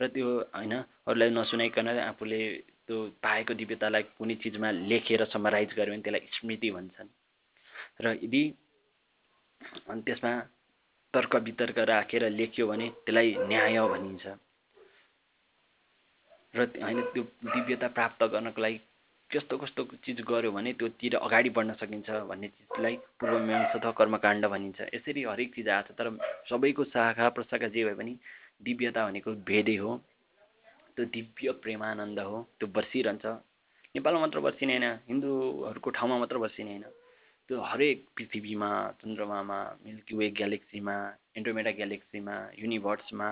र 0.00 0.06
त्यो 0.08 0.28
होइन 0.54 0.74
अरूलाई 1.06 1.30
नसुनाइकन 1.30 1.88
आफूले 1.88 2.40
त्यो 2.86 2.96
पाएको 3.22 3.52
दिव्यतालाई 3.54 4.02
कुनै 4.16 4.34
चिजमा 4.42 4.70
लेखेर 4.90 5.24
समराइज 5.28 5.70
गर्यो 5.74 5.92
भने 5.92 6.02
त्यसलाई 6.02 6.24
स्मृति 6.34 6.70
भन्छन्। 6.70 7.08
र 8.02 8.06
यदि 8.24 8.42
त्यसमा 10.06 10.32
तर्क 11.14 11.34
वितर्क 11.44 11.78
राखेर 11.88 12.22
लेख्यो 12.30 12.66
भने 12.66 12.86
त्यसलाई 13.04 13.28
न्याय 13.48 13.78
भनिन्छ। 13.88 14.26
र 16.54 16.60
होइन 16.82 17.00
त्यो 17.12 17.22
दिव्यता 17.44 17.88
प्राप्त 17.88 18.22
गर्नको 18.32 18.60
लागि 18.62 18.78
कस्तो 19.30 19.56
कस्तो 19.58 19.84
चिज 20.04 20.20
गऱ्यो 20.24 20.50
भने 20.52 20.72
त्योतिर 20.80 21.14
अगाडि 21.16 21.50
बढ्न 21.52 21.72
सकिन्छ 21.76 22.10
भन्ने 22.28 22.48
चिजलाई 22.48 22.94
पूर्वमीमांसा 23.20 23.76
अथवा 23.78 23.90
कर्मकाण्ड 23.92 24.46
भनिन्छ। 24.48 24.80
यसरी 24.94 25.22
हरेक 25.22 25.54
चिज 25.54 25.68
आएको 25.68 25.92
छ 25.92 25.98
तर 25.98 26.08
सबैको 26.48 26.84
शाखा 26.88 27.28
प्रशाखा 27.36 27.68
जे 27.68 27.84
भए 27.84 27.94
पनि 27.94 28.12
दिव्यता 28.64 29.04
भनेको 29.04 29.30
भेदै 29.44 29.76
हो। 29.76 29.90
त्यो 30.96 31.04
दिव्य 31.12 31.52
प्रेमानन्द 31.60 32.18
हो 32.20 32.36
त्यो 32.56 32.66
बर्सिरहन्छ। 32.72 33.26
नेपालमा 33.94 34.20
मात्र 34.20 34.40
बर्सिने 34.40 34.72
होइन 34.72 34.86
हिन्दूहरूको 35.08 35.90
ठाउँमा 35.92 36.16
मात्र 36.18 36.38
बर्सिने 36.38 36.70
होइन। 36.70 36.84
त्यो 37.48 37.56
हरेक 37.60 37.98
पृथ्वीमा 38.16 38.70
चन्द्रमामा 39.00 39.58
मिल्की 39.84 40.16
वे 40.16 40.26
ग्यालेक्सीमा 40.40 40.96
एन्ड्रोमेडा 41.36 41.70
ग्यालेक्सीमा 41.76 42.34
युनिभर्समा 42.58 43.28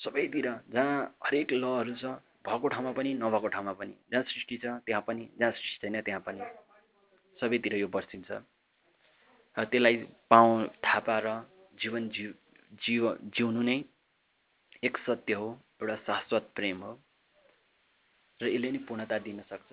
सबैतिर 0.00 0.46
जहाँ 0.74 0.98
हरेक 1.24 1.52
लहरू 1.62 1.94
छ 1.94 2.18
भएको 2.44 2.68
ठाउँमा 2.68 2.92
पनि 2.92 3.14
नभएको 3.14 3.48
ठाउँमा 3.48 3.72
पनि 3.80 3.94
जहाँ 4.12 4.22
सृष्टि 4.22 4.56
छ 4.62 4.66
त्यहाँ 4.86 5.02
पनि 5.06 5.28
जहाँ 5.40 5.52
सृष्टि 5.52 5.78
छैन 5.82 6.00
त्यहाँ 6.02 6.20
पनि 6.26 6.40
सबैतिर 7.36 7.74
यो 7.76 7.88
बर्सिन्छ। 7.88 8.30
त्यसलाई 9.56 9.96
पाउ 10.30 10.46
थाहा 10.84 11.00
पाएर 11.08 11.26
जीवन 11.82 12.08
जिउ 12.16 12.32
जिउ 12.84 13.14
जिउनु 13.36 13.62
नै 13.62 13.78
एक 14.84 14.98
सत्य 15.06 15.34
हो 15.40 15.48
एउटा 15.82 15.96
शाश्वत 16.06 16.50
प्रेम 16.56 16.82
हो। 16.82 16.92
र 18.40 18.46
यसले 18.48 18.70
नै 18.70 18.78
पूर्णता 18.88 19.18
दिन 19.24 19.40
सक्छ। 19.50 19.72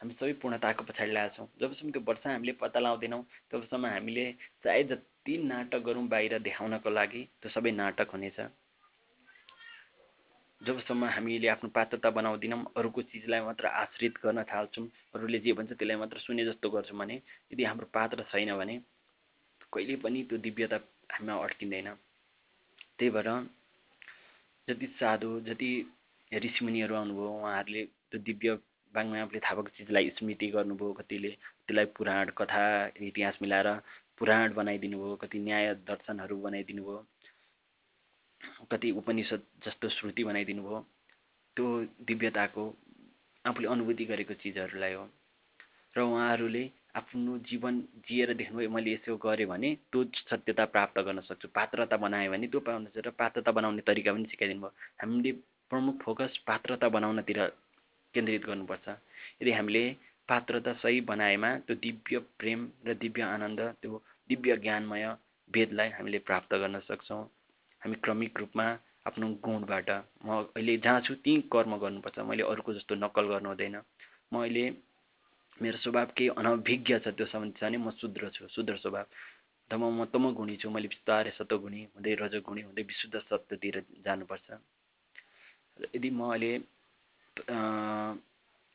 हामी 0.00 0.12
सबै 0.20 0.32
पूर्णताको 0.42 0.84
पछाडि 0.84 1.12
लागेका 1.12 1.34
छौँ। 1.36 1.48
जबसम्म 1.60 1.90
त्यो 1.90 2.02
वर्ष 2.08 2.26
हामीले 2.26 2.52
पत्ता 2.60 2.80
लगाउँदैनौँ 2.80 3.22
तबसम्म 3.50 3.86
हामीले 3.86 4.24
चाहे 4.64 4.82
जति 4.92 5.38
नाटक 5.50 5.80
गरौँ 5.88 6.06
बाहिर 6.12 6.38
देखाउनको 6.44 6.90
लागि 6.90 7.22
त्यो 7.40 7.50
सबै 7.56 7.70
नाटक 7.80 8.10
हुनेछ। 8.12 8.38
जबसम्म 10.60 11.04
हामीले 11.06 11.48
आफ्नो 11.48 11.68
पात्रता 11.70 12.10
बनाउँदैनौँ 12.12 12.64
अरूको 12.76 13.02
चिजलाई 13.04 13.40
मात्र 13.42 13.66
आश्रित 13.76 14.14
गर्न 14.18 14.42
थाल्छौँ 14.44 14.86
अरूले 15.14 15.38
जे 15.38 15.52
भन्छ 15.52 15.70
त्यसलाई 15.72 15.96
मात्र 15.96 16.18
सुने 16.20 16.44
जस्तो 16.44 16.70
गर्छौँ 16.70 16.98
भने 16.98 17.14
यदि 17.50 17.64
हाम्रो 17.64 17.86
पात्र 17.92 18.24
छैन 18.30 18.54
भने 18.56 18.78
कहिले 19.72 19.96
पनि 19.98 20.22
त्यो 20.24 20.38
दिव्यता 20.40 20.76
हामीमा 21.12 21.34
अड्किँदैन। 21.38 21.88
त्यही 22.98 23.10
भएर 23.10 23.28
जति 24.68 24.86
साधु 24.96 25.30
जति 25.42 25.70
ऋषिमुनिहरू 26.32 26.94
आउनुभयो 26.96 27.30
उहाँहरूले 27.32 27.84
त्यो 27.84 28.20
दिव्य 28.22 28.58
बाङ्मा 28.94 29.20
आफूले 29.22 29.40
थाहा 29.40 29.54
भएको 29.54 29.76
चिजलाई 29.76 30.10
स्मृति 30.16 30.46
गर्नुभयो 30.50 30.92
कतिले 30.94 31.30
त्यसलाई 31.30 31.84
पुराण 31.96 32.30
कथा 32.38 32.64
इतिहास 33.02 33.38
मिलाएर 33.42 33.68
पुराण 34.18 34.54
बनाइदिनु 34.54 34.98
भयो 34.98 35.16
कति 35.16 35.38
न्याय 35.40 35.74
दर्शनहरू 35.86 36.36
बनाइदिनु 36.40 36.82
भयो 36.82 37.00
कति 38.64 38.90
उपनिषद 38.90 39.42
जस्तो 39.66 39.88
श्रुति 39.88 40.24
बनाइदिनु 40.24 40.62
भयो। 40.62 40.80
त्यो 41.56 41.66
दिव्यताको 42.06 42.64
आफूले 43.44 43.68
अनुभूति 43.68 44.04
गरेको 44.04 44.34
चिजहरूलाई 44.34 44.94
हो। 44.94 45.04
र 45.94 46.00
उहाँहरूले 46.00 46.64
आफ्नो 46.96 47.38
जीवन 47.48 47.80
जिएर 48.08 48.34
देख्नुभयो 48.34 48.70
मैले 48.70 48.92
यसो 48.92 49.16
गरेँ 49.16 49.46
भने 49.46 49.74
त्यो 49.92 50.04
सत्यता 50.30 50.64
प्राप्त 50.64 50.98
गर्न 51.00 51.20
सक्छु। 51.20 51.48
पात्रता 51.48 51.96
बनायो 51.96 52.30
भने 52.32 52.46
त्यो 52.48 52.60
पाउनु 52.60 52.88
र 52.96 53.10
पात्रता 53.10 53.52
बनाउने 53.52 53.82
तरिका 53.82 54.12
पनि 54.12 54.26
सिकाइदिनु 54.26 54.60
भयो। 54.60 54.72
हामीले 55.00 55.32
प्रमुख 55.70 56.02
फोकस 56.02 56.36
पात्रता 56.46 56.88
बनाउनतिर 56.88 57.40
केन्द्रित 58.14 58.44
गर्नुपर्छ। 58.46 58.88
यदि 59.42 59.52
हामीले 59.52 59.84
पात्रता 60.28 60.72
सही 60.82 61.00
बनाएमा 61.00 61.50
त्यो 61.66 61.76
दिव्य 61.76 62.18
प्रेम 62.40 62.60
र 62.86 62.94
दिव्य 62.94 63.22
आनन्द 63.22 63.60
त्यो 63.82 64.02
दिव्य 64.28 64.56
ज्ञानमय 64.56 65.06
वेदलाई 65.50 65.88
हामीले 65.88 66.18
प्राप्त 66.18 66.54
गर्न 66.54 66.80
सक्छौँ। 66.80 67.24
हामी 67.86 67.96
क्रमिक 68.02 68.38
रूपमा 68.42 68.64
आफ्नो 69.06 69.26
गुणबाट 69.46 69.90
म 70.26 70.28
अहिले 70.58 70.76
जहाँ 70.82 71.00
छु 71.06 71.14
त्यहीँ 71.22 71.42
कर्म 71.54 71.76
गर्नुपर्छ। 71.78 72.18
मैले 72.26 72.42
अरूको 72.42 72.74
जस्तो 72.74 72.94
नक्कल 72.98 73.26
गर्नु 73.30 73.48
हुँदैन। 73.48 73.76
म 74.34 74.42
अहिले 74.42 74.64
मेरो 75.62 75.78
स्वभाव 75.78 76.06
केही 76.18 76.28
अनभिज्ञ 76.34 76.98
छ 76.98 77.14
त्यो 77.14 77.26
सम्बन्धी 77.30 77.58
छ 77.58 77.62
भने 77.62 77.78
म 77.78 77.90
शुद्र 77.94 78.30
छु 78.34 78.50
शुद्र 78.50 78.74
स्वभाव। 78.82 79.06
तब 79.70 79.82
म 79.86 80.04
तमगुणी 80.10 80.56
छु 80.58 80.70
मैले 80.74 80.88
बिस्तारै 80.90 81.30
सतगुणी 81.38 81.80
हुँदै 81.94 82.14
रजगुणी 82.26 82.62
हुँदै 82.66 82.82
विशुद्ध 82.90 83.14
सत्यतिर 83.30 83.76
जानुपर्छ। 84.02 84.48
र 85.78 85.82
यदि 85.94 86.10
म 86.10 86.20
अहिले 86.34 86.52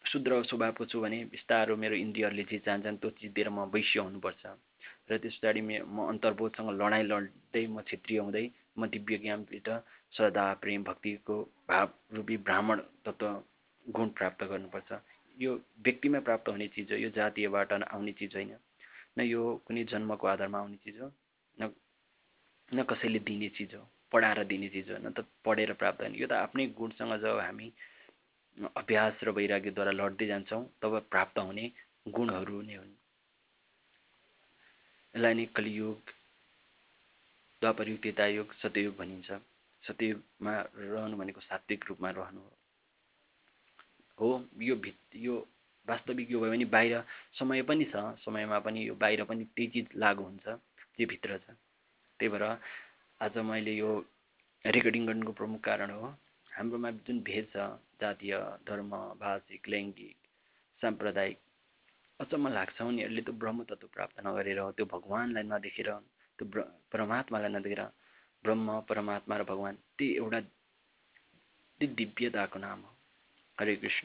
शुद्र 0.03 0.41
स्वभावको 0.47 0.85
छु 0.87 1.03
भने 1.03 1.19
बिस्तारो 1.35 1.75
मेरो 1.75 1.95
इन्द्रियहरूले 1.99 2.43
जे 2.47 2.63
चाहन्छन् 2.63 2.97
त्यो 3.03 3.09
चिज 3.19 3.31
दिएर 3.35 3.49
म 3.51 3.67
वैश्य 3.75 3.99
हुनुपर्छ। 4.07 4.43
र 5.11 5.17
त्यस 5.19 5.35
पछाडि 5.43 5.61
म 5.67 6.07
अन्तर्बोधसँग 6.07 6.69
लडाइँ 6.79 7.05
लड्दै 7.11 7.67
म 7.67 7.83
क्षेत्रीय 7.83 8.19
हुँदै 8.23 8.47
म 8.77 8.87
दिव्य 8.87 9.17
ज्ञानभित्र 9.17 9.79
श्रद्धा 10.13 10.53
प्रेम 10.61 10.83
भक्तिको 10.83 11.35
भाव 11.69 11.93
रूपी 12.13 12.37
ब्राह्मण 12.47 12.79
तत्त्व 13.05 13.27
गुण 13.85 14.09
प्राप्त 14.17 14.43
गर्नुपर्छ। 14.43 14.91
यो 15.37 15.53
व्यक्तिमा 15.85 16.19
प्राप्त 16.19 16.49
हुने 16.49 16.67
चिज 16.67 16.91
हो 16.91 16.97
यो 16.97 17.09
जातीयबाट 17.11 17.73
आउने 17.73 18.11
चिज 18.19 18.35
होइन 18.35 18.55
न 19.17 19.21
यो 19.23 19.41
कुनै 19.65 19.83
जन्मको 19.91 20.27
आधारमा 20.27 20.59
आउने 20.59 20.77
चिज 20.83 20.99
हो 21.01 21.11
न 21.57 21.71
न 22.71 22.83
कसैले 22.89 23.19
दिने 23.19 23.49
चिज 23.57 23.73
हो 23.75 23.83
पढाएर 24.11 24.43
दिने 24.45 24.69
चिज 24.69 24.91
हो 24.91 24.97
न 24.97 25.11
त 25.11 25.25
पढेर 25.45 25.73
प्राप्त 25.73 26.01
हुने 26.01 26.17
यो 26.19 26.27
त 26.27 26.33
आफ्नै 26.39 26.67
गुणसँग 26.77 27.13
जब 27.21 27.39
हामी 27.39 27.71
अभ्यास 28.77 29.23
र 29.23 29.29
वैराग्यद्वारा 29.31 29.91
लड्दै 29.91 30.27
जान्छौँ 30.27 30.63
तब 30.81 30.99
प्राप्त 31.11 31.39
हुने 31.39 31.71
गुणहरू 32.07 32.61
नै 32.61 32.75
हुन्। 32.75 32.93
यसलाई 35.15 35.33
नै 35.33 35.45
कलियुग 35.55 36.11
द्वापर 37.61 37.89
युग 37.89 38.53
सत्ययुग 38.61 38.95
भनिन्छ। 38.97 39.31
सत्ययुगमा 39.83 40.53
रहनु 40.75 41.17
भनेको 41.17 41.41
सात्विक 41.41 41.85
रूपमा 41.89 42.09
रहनु 42.09 42.41
हो। 42.41 42.51
हो 44.17 44.29
यो 44.61 44.75
भित 44.75 45.15
यो 45.17 45.35
वास्तविक 45.87 46.31
यो 46.31 46.39
भयो 46.39 46.51
भने 46.51 46.65
बाहिर 46.65 47.03
समय 47.39 47.61
पनि 47.63 47.85
छ 47.85 47.95
समयमा 48.25 48.59
पनि 48.59 48.87
यो 48.87 48.95
बाहिर 48.95 49.23
पनि 49.23 49.45
त्यही 49.45 49.67
चिज 49.73 49.97
लागु 49.97 50.23
हुन्छ 50.23 50.47
जे 50.97 51.05
भित्र 51.05 51.37
छ। 51.37 51.57
त्यही 52.19 52.29
भएर 52.29 52.43
आज 53.21 53.37
मैले 53.45 53.73
यो 53.75 53.89
रेकर्डिङ 54.65 55.05
गर्नुको 55.07 55.31
प्रमुख 55.33 55.61
कारण 55.63 55.91
हो 55.91 56.07
हाम्रोमा 56.51 56.91
जुन 57.01 57.19
भेद 57.21 57.47
छ 57.53 57.57
जातीय 58.01 58.33
धर्म 58.67 58.89
भाषिक 59.19 59.67
लैङ्गिक 59.69 60.17
साम्प्रदायिक 60.81 61.37
अचम्म 62.19 62.47
लाग्छ 62.53 62.81
उनीहरूले 62.81 63.21
त्यो 63.21 63.33
ब्रह्म 63.41 63.63
तत्त्व 63.69 63.87
प्राप्त 63.87 64.19
नगरेर 64.25 64.61
त्यो 64.77 64.85
भगवान्लाई 64.85 65.43
नदेखेर 65.43 65.89
त्यो 66.41 66.49
ब्र 66.49 66.61
परमात्मालाई 66.91 67.49
नदेखेर 67.53 67.81
ब्रह्म 68.43 68.79
परमात्मा 68.89 69.37
र 69.37 69.43
भगवान् 69.43 69.77
त्यही 69.97 70.17
एउटा 70.17 70.39
त्यही 70.41 71.93
दिव्यताको 71.93 72.59
नाम 72.59 72.79
हो। 72.81 72.91
हरे 73.59 73.75
कृष्ण। 73.75 73.99